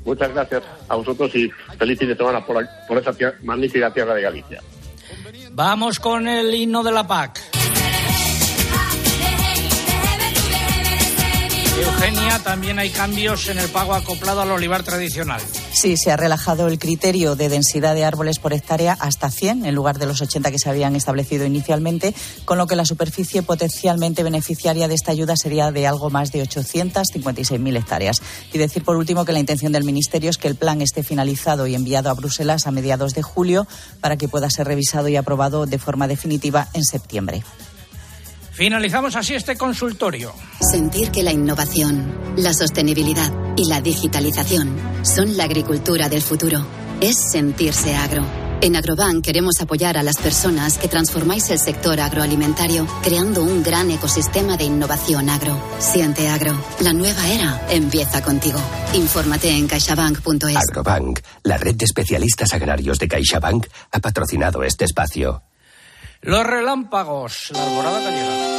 Muchas 0.04 0.32
gracias 0.32 0.62
a 0.88 0.94
vosotros 0.96 1.34
y 1.34 1.50
feliz 1.78 1.98
fin 1.98 2.08
de 2.08 2.16
semana 2.16 2.44
por, 2.46 2.66
por 2.88 2.96
esa 2.96 3.12
magnífica 3.42 3.92
tierra 3.92 4.14
de 4.14 4.22
Galicia. 4.22 4.62
Vamos 5.50 5.98
con 5.98 6.26
el 6.28 6.54
himno 6.54 6.82
de 6.82 6.92
la 6.92 7.06
PAC. 7.06 7.40
Eugenia, 11.82 12.38
también 12.42 12.78
hay 12.78 12.88
cambios 12.88 13.48
en 13.48 13.58
el 13.58 13.68
pago 13.68 13.94
acoplado 13.94 14.40
al 14.40 14.50
olivar 14.50 14.82
tradicional. 14.82 15.42
Sí, 15.76 15.98
se 15.98 16.10
ha 16.10 16.16
relajado 16.16 16.68
el 16.68 16.78
criterio 16.78 17.36
de 17.36 17.50
densidad 17.50 17.94
de 17.94 18.06
árboles 18.06 18.38
por 18.38 18.54
hectárea 18.54 18.96
hasta 18.98 19.30
100 19.30 19.66
en 19.66 19.74
lugar 19.74 19.98
de 19.98 20.06
los 20.06 20.22
80 20.22 20.50
que 20.50 20.58
se 20.58 20.70
habían 20.70 20.96
establecido 20.96 21.44
inicialmente, 21.44 22.14
con 22.46 22.56
lo 22.56 22.66
que 22.66 22.76
la 22.76 22.86
superficie 22.86 23.42
potencialmente 23.42 24.22
beneficiaria 24.22 24.88
de 24.88 24.94
esta 24.94 25.12
ayuda 25.12 25.36
sería 25.36 25.72
de 25.72 25.86
algo 25.86 26.08
más 26.08 26.32
de 26.32 26.42
856.000 26.42 27.76
hectáreas. 27.76 28.22
Y 28.54 28.56
decir 28.56 28.84
por 28.84 28.96
último 28.96 29.26
que 29.26 29.34
la 29.34 29.38
intención 29.38 29.70
del 29.70 29.84
Ministerio 29.84 30.30
es 30.30 30.38
que 30.38 30.48
el 30.48 30.56
plan 30.56 30.80
esté 30.80 31.02
finalizado 31.02 31.66
y 31.66 31.74
enviado 31.74 32.08
a 32.08 32.14
Bruselas 32.14 32.66
a 32.66 32.70
mediados 32.70 33.12
de 33.12 33.20
julio 33.20 33.66
para 34.00 34.16
que 34.16 34.28
pueda 34.28 34.48
ser 34.48 34.68
revisado 34.68 35.08
y 35.08 35.16
aprobado 35.16 35.66
de 35.66 35.78
forma 35.78 36.08
definitiva 36.08 36.68
en 36.72 36.84
septiembre. 36.84 37.42
Finalizamos 38.56 39.14
así 39.16 39.34
este 39.34 39.54
consultorio. 39.56 40.32
Sentir 40.72 41.10
que 41.10 41.22
la 41.22 41.30
innovación, 41.30 42.34
la 42.36 42.54
sostenibilidad 42.54 43.30
y 43.54 43.68
la 43.68 43.82
digitalización 43.82 44.74
son 45.02 45.36
la 45.36 45.44
agricultura 45.44 46.08
del 46.08 46.22
futuro 46.22 46.66
es 47.02 47.16
sentirse 47.32 47.94
agro. 47.94 48.24
En 48.62 48.74
Agrobank 48.74 49.22
queremos 49.22 49.60
apoyar 49.60 49.98
a 49.98 50.02
las 50.02 50.16
personas 50.16 50.78
que 50.78 50.88
transformáis 50.88 51.50
el 51.50 51.58
sector 51.58 52.00
agroalimentario 52.00 52.86
creando 53.02 53.42
un 53.42 53.62
gran 53.62 53.90
ecosistema 53.90 54.56
de 54.56 54.64
innovación 54.64 55.28
agro. 55.28 55.60
Siente 55.78 56.26
agro. 56.28 56.58
La 56.80 56.94
nueva 56.94 57.28
era 57.28 57.66
empieza 57.68 58.22
contigo. 58.22 58.58
Infórmate 58.94 59.50
en 59.50 59.66
caixabank.es. 59.66 60.56
Agrobank, 60.56 61.20
la 61.42 61.58
red 61.58 61.74
de 61.74 61.84
especialistas 61.84 62.54
agrarios 62.54 62.98
de 62.98 63.08
CaixaBank, 63.08 63.66
ha 63.92 63.98
patrocinado 63.98 64.62
este 64.62 64.86
espacio. 64.86 65.42
Los 66.26 66.44
relámpagos, 66.44 67.50
la 67.52 67.64
alborada 67.64 68.00
gallega. 68.00 68.56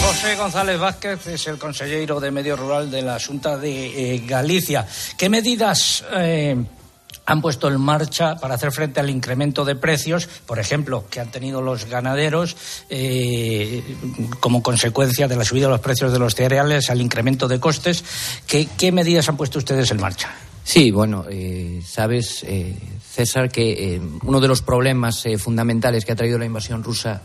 José 0.00 0.36
González 0.36 0.78
Vázquez 0.78 1.26
es 1.26 1.46
el 1.48 1.58
consejero 1.58 2.18
de 2.18 2.30
Medio 2.30 2.56
Rural 2.56 2.90
de 2.90 3.02
la 3.02 3.20
Junta 3.20 3.58
de 3.58 4.14
eh, 4.14 4.22
Galicia. 4.26 4.86
¿Qué 5.18 5.28
medidas 5.28 6.02
eh, 6.14 6.56
han 7.26 7.42
puesto 7.42 7.68
en 7.68 7.80
marcha 7.80 8.36
para 8.36 8.54
hacer 8.54 8.70
frente 8.70 9.00
al 9.00 9.10
incremento 9.10 9.64
de 9.64 9.74
precios, 9.74 10.28
por 10.46 10.60
ejemplo, 10.60 11.04
que 11.10 11.20
han 11.20 11.30
tenido 11.32 11.60
los 11.60 11.86
ganaderos 11.86 12.56
eh, 12.88 13.82
como 14.38 14.62
consecuencia 14.62 15.26
de 15.26 15.36
la 15.36 15.44
subida 15.44 15.66
de 15.66 15.72
los 15.72 15.80
precios 15.80 16.12
de 16.12 16.20
los 16.20 16.36
cereales, 16.36 16.88
al 16.88 17.00
incremento 17.00 17.48
de 17.48 17.58
costes. 17.58 18.04
¿Qué, 18.46 18.92
medidas 18.92 19.28
han 19.28 19.36
puesto 19.36 19.58
ustedes 19.58 19.90
en 19.90 20.00
marcha? 20.00 20.32
Sí, 20.62 20.92
bueno, 20.92 21.24
eh, 21.28 21.80
sabes, 21.84 22.44
eh, 22.46 22.74
César, 23.12 23.50
que 23.50 24.00
uno 24.22 24.40
de 24.40 24.48
los 24.48 24.62
problemas 24.62 25.24
fundamentales 25.38 26.04
que 26.04 26.12
ha 26.12 26.16
traído 26.16 26.38
la 26.38 26.46
invasión 26.46 26.84
rusa 26.84 27.22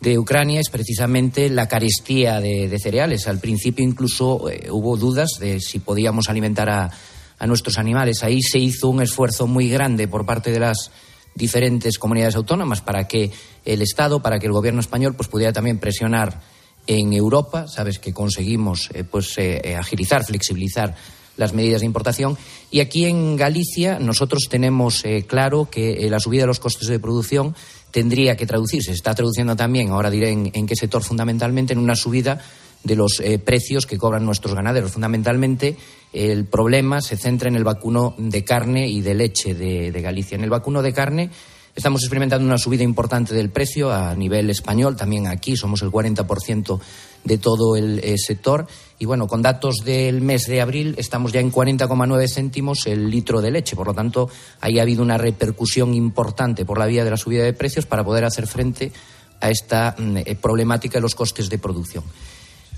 de 0.00 0.18
Ucrania 0.18 0.60
es 0.60 0.68
precisamente 0.68 1.48
la 1.50 1.66
carestía 1.66 2.40
de, 2.40 2.78
cereales. 2.78 3.26
Al 3.26 3.40
principio 3.40 3.84
incluso 3.84 4.44
hubo 4.70 4.96
dudas 4.96 5.30
de 5.40 5.58
si 5.60 5.78
podíamos 5.80 6.28
alimentar 6.28 6.68
a, 6.68 6.90
a 7.38 7.46
nuestros 7.46 7.78
animales. 7.78 8.22
Ahí 8.22 8.40
se 8.42 8.58
hizo 8.58 8.88
un 8.88 9.02
esfuerzo 9.02 9.46
muy 9.46 9.68
grande 9.68 10.08
por 10.08 10.24
parte 10.26 10.50
de 10.50 10.60
las 10.60 10.90
diferentes 11.36 11.98
comunidades 11.98 12.34
autónomas 12.34 12.80
para 12.80 13.06
que 13.06 13.30
el 13.64 13.82
Estado, 13.82 14.20
para 14.20 14.38
que 14.38 14.46
el 14.46 14.52
gobierno 14.52 14.80
español 14.80 15.14
pues, 15.14 15.28
pudiera 15.28 15.52
también 15.52 15.78
presionar 15.78 16.40
en 16.86 17.12
Europa. 17.12 17.66
Sabes 17.68 17.98
que 17.98 18.12
conseguimos 18.12 18.88
eh, 18.94 19.04
pues, 19.04 19.36
eh, 19.38 19.60
eh, 19.62 19.76
agilizar, 19.76 20.24
flexibilizar 20.24 20.94
las 21.36 21.52
medidas 21.52 21.80
de 21.80 21.86
importación. 21.86 22.38
Y 22.70 22.80
aquí 22.80 23.04
en 23.04 23.36
Galicia 23.36 23.98
nosotros 23.98 24.44
tenemos 24.48 25.04
claro 25.26 25.68
que 25.70 26.08
la 26.08 26.18
subida 26.18 26.42
de 26.42 26.46
los 26.46 26.60
costes 26.60 26.88
de 26.88 26.98
producción 26.98 27.54
tendría 27.90 28.38
que 28.38 28.46
traducirse. 28.46 28.92
Se 28.92 28.96
está 28.96 29.14
traduciendo 29.14 29.54
también, 29.54 29.90
ahora 29.90 30.08
diré 30.08 30.30
en, 30.30 30.66
qué 30.66 30.74
sector 30.74 31.02
fundamentalmente, 31.02 31.74
en 31.74 31.78
una 31.78 31.94
subida 31.94 32.40
de 32.84 32.96
los 32.96 33.22
precios 33.44 33.84
que 33.84 33.98
cobran 33.98 34.24
nuestros 34.24 34.54
ganaderos. 34.54 34.92
Fundamentalmente, 34.92 35.76
el 36.12 36.46
problema 36.46 37.00
se 37.00 37.16
centra 37.16 37.48
en 37.48 37.56
el 37.56 37.64
vacuno 37.64 38.14
de 38.18 38.44
carne 38.44 38.88
y 38.88 39.00
de 39.00 39.14
leche 39.14 39.54
de, 39.54 39.90
Galicia. 40.00 40.36
En 40.36 40.44
el 40.44 40.50
vacuno 40.50 40.82
de 40.82 40.92
carne 40.92 41.30
estamos 41.74 42.02
experimentando 42.02 42.46
una 42.46 42.58
subida 42.58 42.82
importante 42.82 43.34
del 43.34 43.50
precio 43.50 43.92
a 43.92 44.14
nivel 44.14 44.48
español, 44.48 44.96
también 44.96 45.26
aquí 45.26 45.56
somos 45.56 45.82
el 45.82 45.90
40% 45.90 46.80
de 47.24 47.38
todo 47.38 47.76
el 47.76 47.98
eh, 47.98 48.16
sector. 48.16 48.66
Y 48.98 49.04
bueno, 49.04 49.26
con 49.26 49.42
datos 49.42 49.76
del 49.84 50.22
mes 50.22 50.46
de 50.46 50.62
abril 50.62 50.94
estamos 50.96 51.32
ya 51.32 51.40
en 51.40 51.52
40,9 51.52 52.28
céntimos 52.28 52.86
el 52.86 53.10
litro 53.10 53.42
de 53.42 53.50
leche. 53.50 53.76
Por 53.76 53.88
lo 53.88 53.94
tanto, 53.94 54.30
ahí 54.60 54.78
ha 54.78 54.82
habido 54.82 55.02
una 55.02 55.18
repercusión 55.18 55.92
importante 55.92 56.64
por 56.64 56.78
la 56.78 56.86
vía 56.86 57.04
de 57.04 57.10
la 57.10 57.16
subida 57.16 57.44
de 57.44 57.52
precios 57.52 57.84
para 57.84 58.04
poder 58.04 58.24
hacer 58.24 58.46
frente 58.46 58.92
a 59.40 59.50
esta 59.50 59.94
mm, 59.98 60.16
eh, 60.18 60.36
problemática 60.40 60.98
de 60.98 61.02
los 61.02 61.14
costes 61.14 61.50
de 61.50 61.58
producción. 61.58 62.04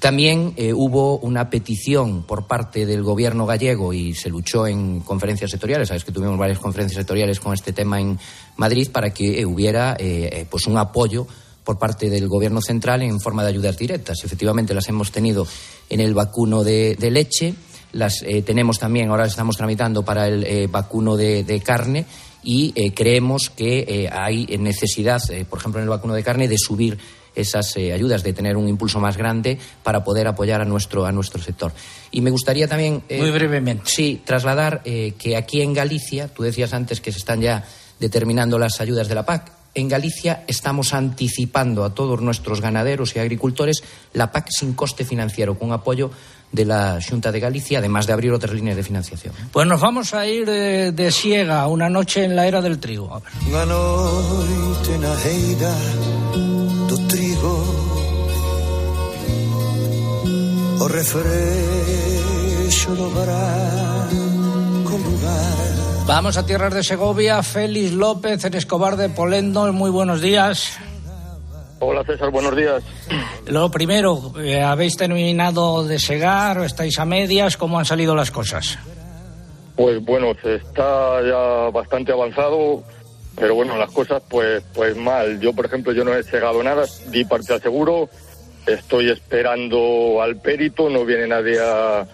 También 0.00 0.54
eh, 0.56 0.72
hubo 0.72 1.18
una 1.18 1.50
petición 1.50 2.22
por 2.22 2.46
parte 2.46 2.86
del 2.86 3.02
gobierno 3.02 3.46
gallego 3.46 3.92
y 3.92 4.14
se 4.14 4.28
luchó 4.28 4.66
en 4.66 5.00
conferencias 5.00 5.50
sectoriales. 5.50 5.88
Sabes 5.88 6.04
que 6.04 6.12
tuvimos 6.12 6.38
varias 6.38 6.60
conferencias 6.60 6.98
sectoriales 6.98 7.40
con 7.40 7.52
este 7.52 7.72
tema 7.72 8.00
en 8.00 8.18
Madrid 8.56 8.88
para 8.92 9.10
que 9.10 9.40
eh, 9.40 9.46
hubiera 9.46 9.96
eh, 9.98 10.46
pues 10.48 10.68
un 10.68 10.78
apoyo 10.78 11.26
por 11.64 11.78
parte 11.78 12.10
del 12.10 12.28
gobierno 12.28 12.62
central 12.62 13.02
en 13.02 13.20
forma 13.20 13.42
de 13.42 13.48
ayudas 13.48 13.76
directas. 13.76 14.22
Efectivamente, 14.24 14.72
las 14.72 14.88
hemos 14.88 15.10
tenido 15.10 15.46
en 15.90 16.00
el 16.00 16.14
vacuno 16.14 16.62
de, 16.62 16.96
leche, 17.10 17.54
las 17.92 18.24
tenemos 18.46 18.78
también, 18.78 19.10
ahora 19.10 19.26
estamos 19.26 19.58
tramitando 19.58 20.02
para 20.02 20.28
el 20.28 20.68
vacuno 20.68 21.14
de, 21.14 21.62
carne 21.62 22.06
y 22.42 22.72
creemos 22.92 23.50
que 23.50 24.08
hay 24.10 24.46
necesidad, 24.58 25.20
por 25.50 25.58
ejemplo, 25.58 25.80
en 25.80 25.84
el 25.84 25.90
vacuno 25.90 26.14
de 26.14 26.22
carne, 26.22 26.48
de 26.48 26.56
subir 26.56 26.96
esas 27.40 27.76
eh, 27.76 27.92
ayudas, 27.92 28.22
de 28.22 28.32
tener 28.32 28.56
un 28.56 28.68
impulso 28.68 29.00
más 29.00 29.16
grande 29.16 29.58
para 29.82 30.04
poder 30.04 30.26
apoyar 30.26 30.60
a 30.60 30.64
nuestro, 30.64 31.06
a 31.06 31.12
nuestro 31.12 31.42
sector. 31.42 31.72
Y 32.10 32.20
me 32.20 32.30
gustaría 32.30 32.68
también. 32.68 33.02
eh, 33.08 33.18
Muy 33.18 33.30
brevemente. 33.30 33.84
Sí, 33.86 34.20
trasladar 34.24 34.82
eh, 34.84 35.14
que 35.18 35.36
aquí 35.36 35.60
en 35.62 35.74
Galicia, 35.74 36.28
tú 36.28 36.42
decías 36.42 36.72
antes 36.72 37.00
que 37.00 37.12
se 37.12 37.18
están 37.18 37.40
ya 37.40 37.64
determinando 37.98 38.58
las 38.58 38.80
ayudas 38.80 39.08
de 39.08 39.14
la 39.14 39.24
PAC. 39.26 39.57
En 39.78 39.88
Galicia 39.88 40.42
estamos 40.48 40.92
anticipando 40.92 41.84
a 41.84 41.94
todos 41.94 42.20
nuestros 42.20 42.60
ganaderos 42.60 43.14
y 43.14 43.20
agricultores 43.20 43.84
la 44.12 44.32
PAC 44.32 44.48
sin 44.50 44.72
coste 44.72 45.04
financiero, 45.04 45.56
con 45.56 45.70
apoyo 45.70 46.10
de 46.50 46.64
la 46.64 46.98
Junta 47.00 47.30
de 47.30 47.38
Galicia, 47.38 47.78
además 47.78 48.08
de 48.08 48.12
abrir 48.12 48.32
otras 48.32 48.52
líneas 48.54 48.76
de 48.76 48.82
financiación. 48.82 49.32
Pues 49.52 49.68
nos 49.68 49.80
vamos 49.80 50.14
a 50.14 50.26
ir 50.26 50.48
eh, 50.48 50.90
de 50.90 51.12
siega 51.12 51.64
una 51.68 51.88
noche 51.88 52.24
en 52.24 52.34
la 52.34 52.48
era 52.48 52.60
del 52.60 52.80
trigo. 52.80 53.14
A 53.14 53.20
ver. 53.20 53.30
Do 56.88 56.96
trigo 57.06 57.54
O 60.80 60.88
refrexo 60.88 61.20
do 62.96 63.10
branco 63.10 64.96
lugar 64.96 65.87
Vamos 66.08 66.38
a 66.38 66.46
tierras 66.46 66.72
de 66.72 66.82
Segovia. 66.82 67.42
Félix 67.42 67.92
López, 67.92 68.42
en 68.42 68.54
Escobar 68.54 68.96
de 68.96 69.10
Polendo. 69.10 69.70
Muy 69.74 69.90
buenos 69.90 70.22
días. 70.22 70.78
Hola 71.80 72.02
César, 72.02 72.30
buenos 72.30 72.56
días. 72.56 72.82
Lo 73.46 73.70
primero, 73.70 74.32
eh, 74.40 74.62
¿habéis 74.62 74.96
terminado 74.96 75.84
de 75.84 75.98
segar 75.98 76.60
o 76.60 76.64
estáis 76.64 76.98
a 76.98 77.04
medias? 77.04 77.58
¿Cómo 77.58 77.78
han 77.78 77.84
salido 77.84 78.16
las 78.16 78.30
cosas? 78.30 78.78
Pues 79.76 80.02
bueno, 80.02 80.32
se 80.42 80.54
está 80.54 81.20
ya 81.22 81.70
bastante 81.72 82.10
avanzado, 82.10 82.82
pero 83.36 83.54
bueno, 83.54 83.76
las 83.76 83.92
cosas 83.92 84.22
pues 84.30 84.64
pues 84.72 84.96
mal. 84.96 85.38
Yo, 85.40 85.52
por 85.52 85.66
ejemplo, 85.66 85.92
yo 85.92 86.04
no 86.04 86.14
he 86.14 86.22
segado 86.22 86.62
nada, 86.62 86.84
di 87.08 87.26
parte 87.26 87.52
al 87.52 87.60
seguro, 87.60 88.08
estoy 88.66 89.10
esperando 89.10 90.22
al 90.22 90.36
perito, 90.36 90.88
no 90.88 91.04
viene 91.04 91.26
nadie 91.26 91.60
a... 91.60 92.06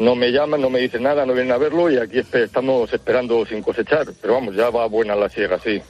No 0.00 0.14
me 0.14 0.32
llaman, 0.32 0.62
no 0.62 0.70
me 0.70 0.80
dicen 0.80 1.02
nada, 1.02 1.26
no 1.26 1.34
vienen 1.34 1.52
a 1.52 1.58
verlo 1.58 1.90
y 1.90 1.98
aquí 1.98 2.20
estamos 2.32 2.90
esperando 2.90 3.44
sin 3.44 3.62
cosechar. 3.62 4.06
Pero 4.20 4.34
vamos, 4.34 4.56
ya 4.56 4.70
va 4.70 4.86
buena 4.86 5.14
la 5.14 5.28
siega, 5.28 5.58
sí. 5.58 5.80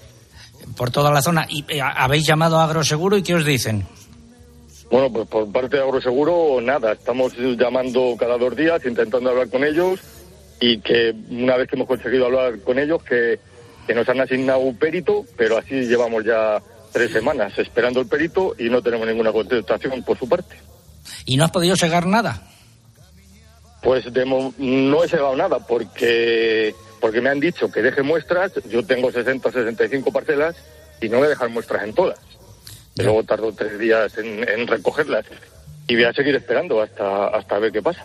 Por 0.76 0.90
toda 0.90 1.12
la 1.12 1.22
zona. 1.22 1.46
¿Y 1.48 1.64
eh, 1.68 1.80
habéis 1.80 2.26
llamado 2.26 2.58
a 2.58 2.64
Agroseguro 2.64 3.16
y 3.16 3.22
qué 3.22 3.36
os 3.36 3.44
dicen? 3.44 3.86
Bueno, 4.90 5.12
pues 5.12 5.28
por 5.28 5.50
parte 5.52 5.76
de 5.76 5.82
Agroseguro, 5.84 6.60
nada. 6.60 6.92
Estamos 6.92 7.34
llamando 7.36 8.16
cada 8.18 8.36
dos 8.36 8.56
días, 8.56 8.84
intentando 8.84 9.30
hablar 9.30 9.48
con 9.48 9.62
ellos 9.62 10.00
y 10.58 10.80
que 10.80 11.14
una 11.30 11.56
vez 11.56 11.68
que 11.68 11.76
hemos 11.76 11.86
conseguido 11.86 12.26
hablar 12.26 12.60
con 12.62 12.80
ellos, 12.80 13.00
que, 13.04 13.38
que 13.86 13.94
nos 13.94 14.08
han 14.08 14.20
asignado 14.20 14.58
un 14.58 14.76
perito, 14.76 15.24
pero 15.36 15.56
así 15.56 15.82
llevamos 15.82 16.24
ya 16.24 16.60
tres 16.92 17.12
semanas 17.12 17.56
esperando 17.56 18.00
el 18.00 18.08
perito 18.08 18.56
y 18.58 18.68
no 18.68 18.82
tenemos 18.82 19.06
ninguna 19.06 19.30
contestación 19.30 20.02
por 20.02 20.18
su 20.18 20.28
parte. 20.28 20.56
¿Y 21.24 21.36
no 21.36 21.44
has 21.44 21.52
podido 21.52 21.76
segar 21.76 22.06
nada? 22.06 22.49
Pues 23.82 24.12
de 24.12 24.24
mo- 24.24 24.52
no 24.58 25.04
he 25.04 25.08
llegado 25.08 25.34
nada 25.36 25.58
porque 25.58 26.74
porque 27.00 27.20
me 27.22 27.30
han 27.30 27.40
dicho 27.40 27.70
que 27.70 27.80
deje 27.82 28.02
muestras. 28.02 28.52
Yo 28.68 28.84
tengo 28.84 29.10
60 29.10 29.50
65 29.50 30.12
parcelas 30.12 30.54
y 31.00 31.08
no 31.08 31.16
voy 31.18 31.26
a 31.26 31.30
dejar 31.30 31.48
muestras 31.48 31.82
en 31.84 31.94
todas. 31.94 32.18
Y 32.96 33.02
luego 33.02 33.22
tardo 33.24 33.52
tres 33.52 33.78
días 33.78 34.16
en, 34.18 34.46
en 34.48 34.66
recogerlas 34.66 35.24
y 35.88 35.94
voy 35.94 36.04
a 36.04 36.12
seguir 36.12 36.34
esperando 36.34 36.82
hasta 36.82 37.28
hasta 37.28 37.58
ver 37.58 37.72
qué 37.72 37.80
pasa. 37.80 38.04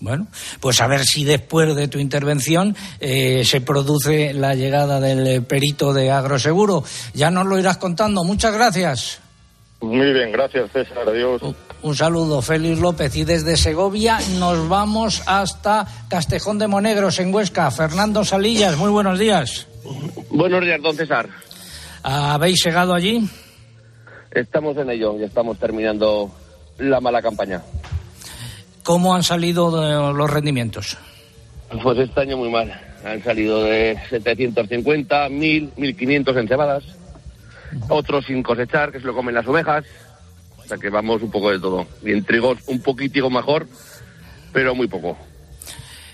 Bueno, 0.00 0.26
pues 0.60 0.78
a 0.82 0.86
ver 0.86 1.00
si 1.04 1.24
después 1.24 1.74
de 1.74 1.88
tu 1.88 1.98
intervención 1.98 2.76
eh, 3.00 3.42
se 3.46 3.62
produce 3.62 4.34
la 4.34 4.54
llegada 4.54 5.00
del 5.00 5.26
eh, 5.26 5.40
perito 5.40 5.94
de 5.94 6.10
Agroseguro. 6.10 6.84
Ya 7.14 7.30
nos 7.30 7.46
lo 7.46 7.58
irás 7.58 7.78
contando. 7.78 8.22
Muchas 8.22 8.52
gracias. 8.52 9.20
Muy 9.80 10.12
bien, 10.12 10.32
gracias 10.32 10.70
César, 10.72 11.08
adiós. 11.08 11.40
Un 11.86 11.94
saludo, 11.94 12.42
Félix 12.42 12.80
López. 12.80 13.14
Y 13.14 13.22
desde 13.22 13.56
Segovia 13.56 14.18
nos 14.40 14.68
vamos 14.68 15.22
hasta 15.24 15.86
Castejón 16.08 16.58
de 16.58 16.66
Monegros, 16.66 17.20
en 17.20 17.32
Huesca. 17.32 17.70
Fernando 17.70 18.24
Salillas, 18.24 18.76
muy 18.76 18.90
buenos 18.90 19.20
días. 19.20 19.68
Buenos 20.30 20.62
días, 20.62 20.82
don 20.82 20.96
César. 20.96 21.28
¿Habéis 22.02 22.64
llegado 22.64 22.92
allí? 22.92 23.30
Estamos 24.32 24.76
en 24.78 24.90
ello 24.90 25.16
y 25.16 25.22
estamos 25.22 25.60
terminando 25.60 26.28
la 26.78 27.00
mala 27.00 27.22
campaña. 27.22 27.62
¿Cómo 28.82 29.14
han 29.14 29.22
salido 29.22 30.12
los 30.12 30.28
rendimientos? 30.28 30.98
Pues 31.84 31.98
este 31.98 32.20
año 32.20 32.36
muy 32.36 32.50
mal. 32.50 32.68
Han 33.04 33.22
salido 33.22 33.62
de 33.62 33.96
750, 34.10 35.28
1000, 35.28 35.72
1500 35.76 36.36
en 36.36 36.48
cebadas. 36.48 36.82
Otros 37.88 38.24
sin 38.26 38.42
cosechar, 38.42 38.90
que 38.90 38.98
se 38.98 39.06
lo 39.06 39.14
comen 39.14 39.36
las 39.36 39.46
ovejas. 39.46 39.84
O 40.66 40.68
sea 40.68 40.78
que 40.78 40.90
vamos 40.90 41.22
un 41.22 41.30
poco 41.30 41.52
de 41.52 41.60
todo. 41.60 41.86
Y 42.02 42.10
en 42.10 42.24
trigos 42.24 42.58
un 42.66 42.80
poquitico 42.80 43.30
mejor, 43.30 43.68
pero 44.52 44.74
muy 44.74 44.88
poco. 44.88 45.16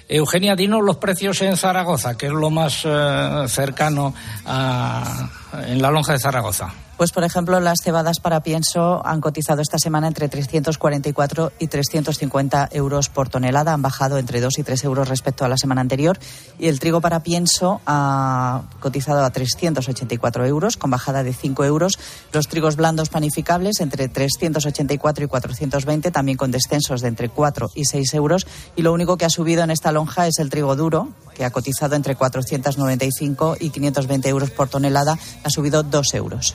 Eugenia, 0.08 0.54
dinos 0.54 0.82
los 0.84 0.98
precios 0.98 1.40
en 1.40 1.56
Zaragoza, 1.56 2.18
que 2.18 2.26
es 2.26 2.32
lo 2.32 2.50
más 2.50 2.82
eh, 2.84 3.44
cercano 3.48 4.14
a, 4.44 5.30
en 5.66 5.80
la 5.80 5.90
lonja 5.90 6.12
de 6.12 6.18
Zaragoza. 6.18 6.74
Pues, 7.02 7.10
por 7.10 7.24
ejemplo, 7.24 7.58
las 7.58 7.80
cebadas 7.82 8.20
para 8.20 8.44
pienso 8.44 9.04
han 9.04 9.20
cotizado 9.20 9.60
esta 9.60 9.76
semana 9.76 10.06
entre 10.06 10.28
344 10.28 11.50
y 11.58 11.66
350 11.66 12.68
euros 12.70 13.08
por 13.08 13.28
tonelada. 13.28 13.72
Han 13.72 13.82
bajado 13.82 14.18
entre 14.18 14.40
2 14.40 14.60
y 14.60 14.62
3 14.62 14.84
euros 14.84 15.08
respecto 15.08 15.44
a 15.44 15.48
la 15.48 15.56
semana 15.56 15.80
anterior. 15.80 16.16
Y 16.60 16.68
el 16.68 16.78
trigo 16.78 17.00
para 17.00 17.24
pienso 17.24 17.80
ha 17.86 18.62
cotizado 18.78 19.24
a 19.24 19.30
384 19.30 20.46
euros, 20.46 20.76
con 20.76 20.92
bajada 20.92 21.24
de 21.24 21.32
5 21.32 21.64
euros. 21.64 21.94
Los 22.32 22.46
trigos 22.46 22.76
blandos 22.76 23.08
panificables 23.08 23.80
entre 23.80 24.06
384 24.06 25.24
y 25.24 25.26
420, 25.26 26.12
también 26.12 26.38
con 26.38 26.52
descensos 26.52 27.00
de 27.00 27.08
entre 27.08 27.30
4 27.30 27.70
y 27.74 27.84
6 27.84 28.14
euros. 28.14 28.46
Y 28.76 28.82
lo 28.82 28.92
único 28.92 29.16
que 29.16 29.24
ha 29.24 29.30
subido 29.30 29.64
en 29.64 29.72
esta 29.72 29.90
lonja 29.90 30.28
es 30.28 30.38
el 30.38 30.50
trigo 30.50 30.76
duro, 30.76 31.08
que 31.34 31.44
ha 31.44 31.50
cotizado 31.50 31.96
entre 31.96 32.14
495 32.14 33.56
y 33.58 33.70
520 33.70 34.28
euros 34.28 34.52
por 34.52 34.68
tonelada. 34.68 35.18
Ha 35.42 35.50
subido 35.50 35.82
2 35.82 36.14
euros. 36.14 36.54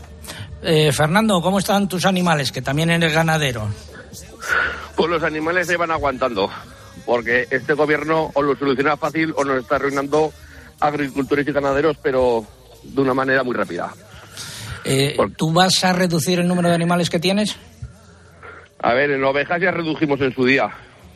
Eh, 0.63 0.91
Fernando, 0.91 1.41
¿cómo 1.41 1.59
están 1.59 1.87
tus 1.87 2.05
animales? 2.05 2.51
Que 2.51 2.61
también 2.61 2.89
eres 2.89 3.13
ganadero. 3.13 3.67
Pues 4.95 5.09
los 5.09 5.23
animales 5.23 5.67
se 5.67 5.77
van 5.77 5.91
aguantando, 5.91 6.49
porque 7.05 7.47
este 7.51 7.73
gobierno 7.73 8.31
o 8.33 8.41
lo 8.41 8.55
soluciona 8.55 8.97
fácil 8.97 9.33
o 9.35 9.43
nos 9.43 9.61
está 9.61 9.75
arruinando 9.75 10.33
agricultores 10.79 11.47
y 11.47 11.51
ganaderos, 11.51 11.97
pero 12.01 12.45
de 12.83 13.01
una 13.01 13.13
manera 13.13 13.43
muy 13.43 13.55
rápida. 13.55 13.93
Eh, 14.83 15.17
¿Tú 15.35 15.51
vas 15.51 15.83
a 15.83 15.93
reducir 15.93 16.39
el 16.39 16.47
número 16.47 16.69
de 16.69 16.75
animales 16.75 17.09
que 17.09 17.19
tienes? 17.19 17.57
A 18.79 18.93
ver, 18.93 19.11
en 19.11 19.23
ovejas 19.23 19.61
ya 19.61 19.71
redujimos 19.71 20.21
en 20.21 20.33
su 20.33 20.45
día, 20.45 20.69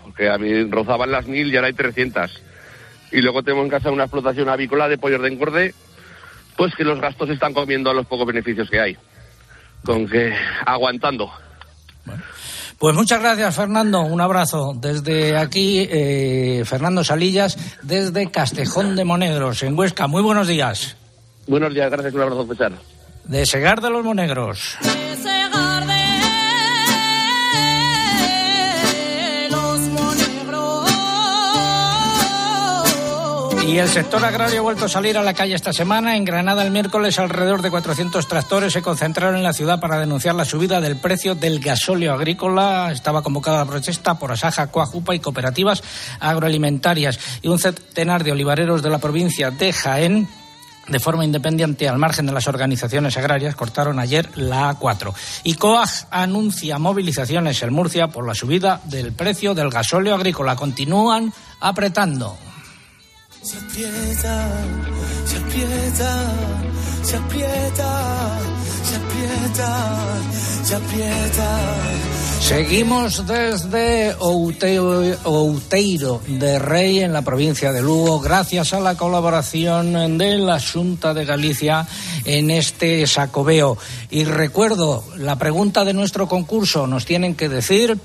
porque 0.03 0.29
a 0.29 0.37
mí 0.37 0.63
rozaban 0.69 1.11
las 1.11 1.25
mil 1.25 1.51
y 1.51 1.55
ahora 1.55 1.67
hay 1.67 1.73
300. 1.73 2.43
Y 3.11 3.21
luego 3.21 3.43
tenemos 3.43 3.65
en 3.65 3.71
casa 3.71 3.91
una 3.91 4.03
explotación 4.03 4.49
avícola 4.49 4.87
de 4.87 4.97
pollos 4.97 5.21
de 5.21 5.27
engorde, 5.27 5.73
pues 6.57 6.75
que 6.75 6.83
los 6.83 6.99
gastos 6.99 7.29
están 7.29 7.53
comiendo 7.53 7.89
a 7.89 7.93
los 7.93 8.05
pocos 8.07 8.27
beneficios 8.27 8.69
que 8.69 8.79
hay. 8.79 8.97
Con 9.83 10.07
que 10.07 10.33
aguantando. 10.65 11.31
Pues 12.77 12.95
muchas 12.95 13.19
gracias, 13.21 13.55
Fernando. 13.55 14.01
Un 14.01 14.21
abrazo 14.21 14.73
desde 14.75 15.37
aquí, 15.37 15.87
eh, 15.87 16.63
Fernando 16.65 17.03
Salillas, 17.03 17.55
desde 17.83 18.31
Castejón 18.31 18.95
de 18.95 19.05
Monegros, 19.05 19.61
en 19.61 19.77
Huesca. 19.77 20.07
Muy 20.07 20.23
buenos 20.23 20.47
días. 20.47 20.97
Buenos 21.45 21.73
días, 21.73 21.91
gracias, 21.91 22.13
un 22.15 22.21
abrazo, 22.21 22.47
César. 22.47 22.71
De 23.25 23.45
Segar 23.45 23.81
de 23.81 23.91
los 23.91 24.03
Monegros. 24.03 24.77
Y 33.71 33.77
el 33.77 33.87
sector 33.87 34.25
agrario 34.25 34.59
ha 34.59 34.63
vuelto 34.63 34.83
a 34.83 34.89
salir 34.89 35.17
a 35.17 35.23
la 35.23 35.33
calle 35.33 35.55
esta 35.55 35.71
semana. 35.71 36.17
En 36.17 36.25
Granada 36.25 36.61
el 36.61 36.71
miércoles 36.71 37.17
alrededor 37.19 37.61
de 37.61 37.71
400 37.71 38.27
tractores 38.27 38.73
se 38.73 38.81
concentraron 38.81 39.37
en 39.37 39.43
la 39.43 39.53
ciudad 39.53 39.79
para 39.79 39.97
denunciar 39.97 40.35
la 40.35 40.43
subida 40.43 40.81
del 40.81 40.97
precio 40.97 41.35
del 41.35 41.61
gasóleo 41.61 42.13
agrícola. 42.13 42.91
Estaba 42.91 43.23
convocada 43.23 43.59
la 43.59 43.71
protesta 43.71 44.19
por 44.19 44.33
Asaja, 44.33 44.67
Coajupa 44.67 45.15
y 45.15 45.21
cooperativas 45.21 45.83
agroalimentarias. 46.19 47.17
Y 47.41 47.47
un 47.47 47.59
centenar 47.59 48.25
de 48.25 48.33
olivareros 48.33 48.83
de 48.83 48.89
la 48.89 48.97
provincia 48.97 49.51
de 49.51 49.71
Jaén 49.71 50.27
de 50.89 50.99
forma 50.99 51.23
independiente 51.23 51.87
al 51.87 51.97
margen 51.97 52.25
de 52.25 52.33
las 52.33 52.49
organizaciones 52.49 53.15
agrarias 53.15 53.55
cortaron 53.55 53.99
ayer 53.99 54.29
la 54.35 54.77
A4. 54.77 55.13
Y 55.45 55.53
COAG 55.53 56.07
anuncia 56.11 56.77
movilizaciones 56.77 57.63
en 57.63 57.71
Murcia 57.71 58.09
por 58.09 58.27
la 58.27 58.35
subida 58.35 58.81
del 58.83 59.13
precio 59.13 59.53
del 59.53 59.69
gasóleo 59.69 60.15
agrícola. 60.15 60.57
Continúan 60.57 61.31
apretando. 61.61 62.50
Se 63.43 63.57
aprieta, 63.57 64.49
se 65.25 65.37
aprieta, 65.37 66.31
se 67.01 67.15
aprieta, 67.15 68.39
se 68.83 68.95
aprieta, 68.95 69.97
se 70.63 70.75
aprieta. 70.75 71.59
Seguimos 72.39 73.25
desde 73.25 74.13
Outeiro, 74.19 75.17
Outeiro 75.23 76.21
de 76.27 76.59
Rey, 76.59 76.99
en 76.99 77.13
la 77.13 77.23
provincia 77.23 77.71
de 77.71 77.81
Lugo, 77.81 78.19
gracias 78.19 78.73
a 78.73 78.79
la 78.79 78.95
colaboración 78.95 80.19
de 80.19 80.37
la 80.37 80.59
Junta 80.59 81.15
de 81.15 81.25
Galicia 81.25 81.87
en 82.25 82.51
este 82.51 83.07
sacobeo. 83.07 83.75
Y 84.11 84.23
recuerdo 84.25 85.03
la 85.17 85.39
pregunta 85.39 85.83
de 85.83 85.93
nuestro 85.93 86.27
concurso, 86.27 86.85
nos 86.85 87.05
tienen 87.05 87.33
que 87.33 87.49
decir 87.49 87.97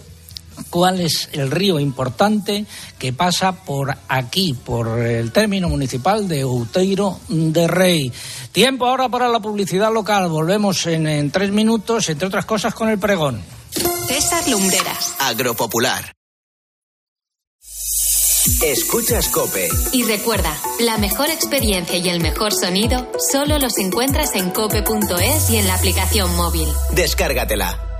cuál 0.70 1.00
es 1.00 1.28
el 1.32 1.50
río 1.50 1.78
importante 1.78 2.66
que 2.98 3.12
pasa 3.12 3.52
por 3.52 3.96
aquí, 4.08 4.54
por 4.54 5.00
el 5.00 5.32
término 5.32 5.68
municipal 5.68 6.28
de 6.28 6.42
Outeiro 6.42 7.20
de 7.28 7.66
Rey. 7.66 8.12
Tiempo 8.52 8.86
ahora 8.86 9.08
para 9.08 9.28
la 9.28 9.40
publicidad 9.40 9.92
local. 9.92 10.28
Volvemos 10.28 10.86
en, 10.86 11.06
en 11.06 11.30
tres 11.30 11.50
minutos, 11.50 12.08
entre 12.08 12.28
otras 12.28 12.46
cosas, 12.46 12.74
con 12.74 12.88
el 12.88 12.98
pregón. 12.98 13.42
César 14.06 14.48
Lumbreras. 14.48 15.14
Agropopular. 15.18 16.16
Escuchas 18.62 19.28
Cope. 19.28 19.68
Y 19.92 20.04
recuerda, 20.04 20.56
la 20.80 20.98
mejor 20.98 21.30
experiencia 21.30 21.98
y 21.98 22.08
el 22.08 22.20
mejor 22.20 22.52
sonido 22.54 23.10
solo 23.32 23.58
los 23.58 23.76
encuentras 23.78 24.34
en 24.36 24.50
cope.es 24.50 25.50
y 25.50 25.56
en 25.56 25.66
la 25.66 25.74
aplicación 25.74 26.34
móvil. 26.36 26.68
Descárgatela. 26.92 27.95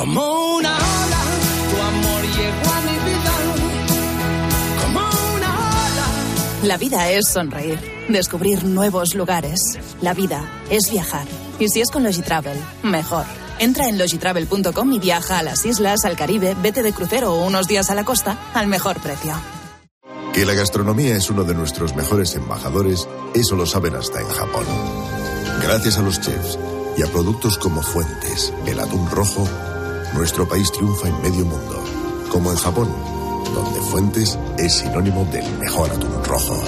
Como 0.00 0.56
una 0.56 0.70
ola, 0.70 1.22
tu 1.68 1.82
amor 1.82 2.22
llegó 2.22 2.72
a 2.72 2.80
mi 2.80 3.10
vida. 3.10 3.32
Como 4.82 5.00
una 5.36 5.58
ola. 5.58 6.06
La 6.62 6.78
vida 6.78 7.10
es 7.10 7.28
sonreír, 7.28 7.78
descubrir 8.08 8.64
nuevos 8.64 9.14
lugares. 9.14 9.60
La 10.00 10.14
vida 10.14 10.42
es 10.70 10.90
viajar. 10.90 11.26
Y 11.58 11.68
si 11.68 11.82
es 11.82 11.90
con 11.90 12.02
Logitravel, 12.02 12.56
mejor. 12.82 13.26
Entra 13.58 13.90
en 13.90 13.98
logitravel.com 13.98 14.92
y 14.94 14.98
viaja 14.98 15.38
a 15.38 15.42
las 15.42 15.66
islas, 15.66 16.06
al 16.06 16.16
Caribe, 16.16 16.56
vete 16.62 16.82
de 16.82 16.94
crucero 16.94 17.34
o 17.34 17.46
unos 17.46 17.68
días 17.68 17.90
a 17.90 17.94
la 17.94 18.04
costa 18.04 18.38
al 18.54 18.68
mejor 18.68 19.00
precio. 19.00 19.34
Que 20.32 20.46
la 20.46 20.54
gastronomía 20.54 21.14
es 21.14 21.28
uno 21.28 21.44
de 21.44 21.54
nuestros 21.54 21.94
mejores 21.94 22.34
embajadores, 22.36 23.06
eso 23.34 23.54
lo 23.54 23.66
saben 23.66 23.96
hasta 23.96 24.22
en 24.22 24.28
Japón. 24.28 24.64
Gracias 25.60 25.98
a 25.98 26.02
los 26.02 26.22
chefs 26.22 26.58
y 26.96 27.02
a 27.02 27.06
productos 27.06 27.58
como 27.58 27.82
Fuentes, 27.82 28.54
el 28.66 28.80
atún 28.80 29.10
rojo, 29.10 29.46
nuestro 30.14 30.48
país 30.48 30.70
triunfa 30.72 31.08
en 31.08 31.22
medio 31.22 31.44
mundo, 31.44 31.84
como 32.30 32.50
en 32.50 32.56
Japón, 32.56 32.88
donde 33.54 33.80
Fuentes 33.80 34.38
es 34.58 34.74
sinónimo 34.74 35.24
del 35.26 35.50
mejor 35.58 35.90
atún 35.90 36.24
rojo. 36.24 36.62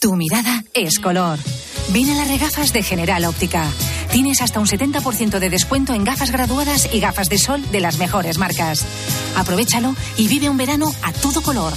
Tu 0.00 0.14
mirada 0.14 0.64
es 0.74 0.98
color. 0.98 1.38
Ven 1.92 2.10
a 2.10 2.14
las 2.14 2.28
regafas 2.28 2.72
de 2.72 2.82
General 2.82 3.24
Óptica. 3.24 3.68
Tienes 4.12 4.40
hasta 4.42 4.60
un 4.60 4.66
70% 4.66 5.38
de 5.38 5.50
descuento 5.50 5.92
en 5.92 6.04
gafas 6.04 6.30
graduadas 6.30 6.88
y 6.92 7.00
gafas 7.00 7.28
de 7.28 7.38
sol 7.38 7.62
de 7.72 7.80
las 7.80 7.98
mejores 7.98 8.38
marcas. 8.38 8.84
Aprovechalo 9.36 9.94
y 10.16 10.28
vive 10.28 10.48
un 10.48 10.56
verano 10.56 10.92
a 11.02 11.12
todo 11.12 11.42
color. 11.42 11.72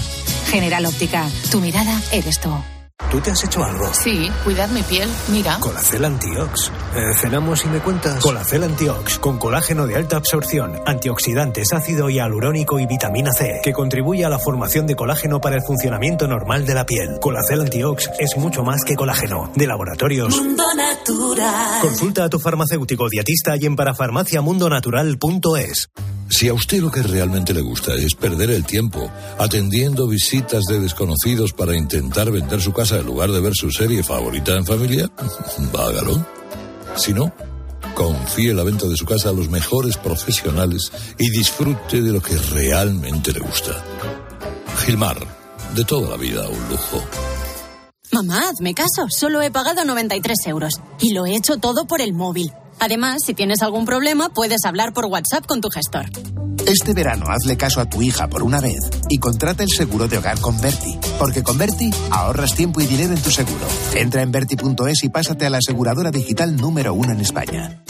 General 0.49 0.85
Óptica, 0.85 1.27
tu 1.49 1.61
mirada 1.61 1.99
eres 2.11 2.39
tú. 2.39 2.51
¿Tú 3.11 3.19
te 3.19 3.31
has 3.31 3.43
hecho 3.43 3.61
algo? 3.61 3.93
Sí, 3.93 4.31
cuidar 4.45 4.69
mi 4.69 4.83
piel. 4.83 5.09
Mira. 5.27 5.57
Colacel 5.59 6.05
Antiox. 6.05 6.71
Eh, 6.95 7.13
¿Cenamos 7.13 7.65
y 7.65 7.67
me 7.67 7.79
cuentas? 7.79 8.23
Colacel 8.23 8.63
Antiox, 8.63 9.19
con 9.19 9.37
colágeno 9.37 9.85
de 9.85 9.97
alta 9.97 10.15
absorción, 10.15 10.79
antioxidantes, 10.85 11.73
ácido 11.73 12.09
hialurónico 12.09 12.79
y 12.79 12.85
vitamina 12.85 13.33
C, 13.33 13.59
que 13.61 13.73
contribuye 13.73 14.23
a 14.23 14.29
la 14.29 14.39
formación 14.39 14.87
de 14.87 14.95
colágeno 14.95 15.41
para 15.41 15.57
el 15.57 15.63
funcionamiento 15.63 16.25
normal 16.25 16.65
de 16.65 16.73
la 16.73 16.85
piel. 16.85 17.19
Colacel 17.19 17.59
Antiox 17.59 18.09
es 18.17 18.37
mucho 18.37 18.63
más 18.63 18.85
que 18.85 18.95
colágeno. 18.95 19.51
De 19.55 19.67
laboratorios. 19.67 20.33
Mundo 20.33 20.63
natural. 20.73 21.81
Consulta 21.81 22.23
a 22.23 22.29
tu 22.29 22.39
farmacéutico 22.39 23.09
dietista 23.09 23.57
y 23.57 23.65
en 23.65 23.75
parafarmaciamundonatural.es. 23.75 25.89
Si 26.31 26.47
a 26.47 26.53
usted 26.53 26.79
lo 26.79 26.89
que 26.89 27.03
realmente 27.03 27.53
le 27.53 27.59
gusta 27.59 27.93
es 27.93 28.15
perder 28.15 28.51
el 28.51 28.65
tiempo 28.65 29.11
atendiendo 29.37 30.07
visitas 30.07 30.63
de 30.63 30.79
desconocidos 30.79 31.51
para 31.51 31.75
intentar 31.75 32.31
vender 32.31 32.61
su 32.61 32.71
casa 32.71 32.99
en 32.99 33.05
lugar 33.05 33.31
de 33.31 33.41
ver 33.41 33.53
su 33.53 33.69
serie 33.69 34.01
favorita 34.01 34.55
en 34.55 34.65
familia, 34.65 35.11
hágalo. 35.77 36.25
Si 36.95 37.13
no, 37.13 37.33
confíe 37.95 38.53
la 38.53 38.63
venta 38.63 38.87
de 38.87 38.95
su 38.95 39.05
casa 39.05 39.29
a 39.29 39.33
los 39.33 39.49
mejores 39.49 39.97
profesionales 39.97 40.89
y 41.19 41.29
disfrute 41.29 42.01
de 42.01 42.13
lo 42.13 42.21
que 42.21 42.37
realmente 42.37 43.33
le 43.33 43.41
gusta. 43.41 43.83
Gilmar, 44.85 45.17
de 45.75 45.83
toda 45.83 46.11
la 46.11 46.17
vida 46.17 46.47
un 46.47 46.69
lujo. 46.69 47.03
Mamá, 48.13 48.49
hazme 48.49 48.73
caso. 48.73 49.07
Solo 49.09 49.41
he 49.41 49.51
pagado 49.51 49.83
93 49.83 50.37
euros. 50.47 50.79
Y 51.01 51.13
lo 51.13 51.25
he 51.25 51.35
hecho 51.35 51.57
todo 51.57 51.85
por 51.85 52.01
el 52.01 52.13
móvil. 52.13 52.51
Además, 52.81 53.21
si 53.23 53.35
tienes 53.35 53.61
algún 53.61 53.85
problema, 53.85 54.29
puedes 54.29 54.65
hablar 54.65 54.91
por 54.91 55.05
WhatsApp 55.05 55.45
con 55.45 55.61
tu 55.61 55.69
gestor. 55.69 56.05
Este 56.65 56.95
verano 56.95 57.27
hazle 57.29 57.55
caso 57.55 57.79
a 57.79 57.85
tu 57.85 58.01
hija 58.01 58.27
por 58.27 58.41
una 58.41 58.59
vez 58.59 58.79
y 59.07 59.19
contrata 59.19 59.61
el 59.61 59.69
seguro 59.69 60.07
de 60.07 60.17
hogar 60.17 60.39
con 60.41 60.59
Berti. 60.59 60.97
Porque 61.19 61.43
con 61.43 61.59
Berti 61.59 61.91
ahorras 62.09 62.55
tiempo 62.55 62.81
y 62.81 62.87
dinero 62.87 63.13
en 63.13 63.21
tu 63.21 63.29
seguro. 63.29 63.67
Entra 63.93 64.23
en 64.23 64.31
Berti.es 64.31 65.03
y 65.03 65.09
pásate 65.09 65.45
a 65.45 65.51
la 65.51 65.59
aseguradora 65.59 66.09
digital 66.09 66.55
número 66.55 66.95
uno 66.95 67.11
en 67.11 67.21
España. 67.21 67.83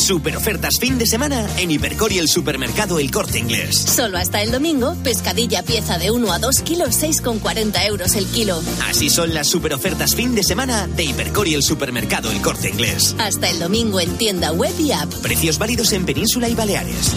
Super 0.00 0.34
ofertas 0.38 0.74
fin 0.80 0.98
de 0.98 1.06
semana 1.06 1.46
en 1.58 1.70
Hipercor 1.70 2.10
y 2.10 2.18
el 2.18 2.26
supermercado 2.26 2.98
El 2.98 3.10
Corte 3.10 3.38
Inglés. 3.38 3.76
Solo 3.76 4.16
hasta 4.16 4.40
el 4.42 4.50
domingo, 4.50 4.96
pescadilla 5.04 5.62
pieza 5.62 5.98
de 5.98 6.10
1 6.10 6.32
a 6.32 6.38
2 6.38 6.62
kilos, 6.62 7.02
6,40 7.02 7.86
euros 7.86 8.14
el 8.14 8.24
kilo. 8.26 8.60
Así 8.88 9.10
son 9.10 9.34
las 9.34 9.48
super 9.48 9.74
ofertas 9.74 10.14
fin 10.14 10.34
de 10.34 10.42
semana 10.42 10.88
de 10.88 11.04
Hipercor 11.04 11.46
y 11.48 11.54
el 11.54 11.62
supermercado 11.62 12.30
El 12.30 12.40
Corte 12.40 12.70
Inglés. 12.70 13.14
Hasta 13.18 13.50
el 13.50 13.58
domingo 13.58 14.00
en 14.00 14.16
tienda 14.16 14.52
web 14.52 14.72
y 14.80 14.90
app. 14.92 15.12
Precios 15.16 15.58
válidos 15.58 15.92
en 15.92 16.06
Península 16.06 16.48
y 16.48 16.54
Baleares. 16.54 17.12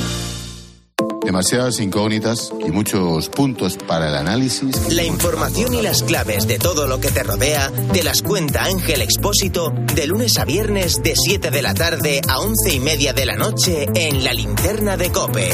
Demasiadas 1.25 1.79
incógnitas 1.79 2.51
y 2.65 2.71
muchos 2.71 3.29
puntos 3.29 3.77
para 3.77 4.09
el 4.09 4.15
análisis. 4.15 4.93
La 4.93 5.03
información 5.03 5.73
y 5.73 5.81
las 5.81 6.03
claves 6.03 6.47
de 6.47 6.59
todo 6.59 6.87
lo 6.87 6.99
que 6.99 7.11
te 7.11 7.23
rodea 7.23 7.71
te 7.93 8.03
las 8.03 8.21
cuenta 8.21 8.65
Ángel 8.65 9.01
Expósito 9.01 9.73
de 9.95 10.07
lunes 10.07 10.37
a 10.37 10.45
viernes 10.45 11.01
de 11.01 11.13
7 11.15 11.51
de 11.51 11.61
la 11.61 11.73
tarde 11.73 12.21
a 12.27 12.39
11 12.39 12.73
y 12.73 12.79
media 12.79 13.13
de 13.13 13.25
la 13.25 13.35
noche 13.35 13.87
en 13.95 14.23
la 14.23 14.33
linterna 14.33 14.97
de 14.97 15.11
Cope. 15.11 15.49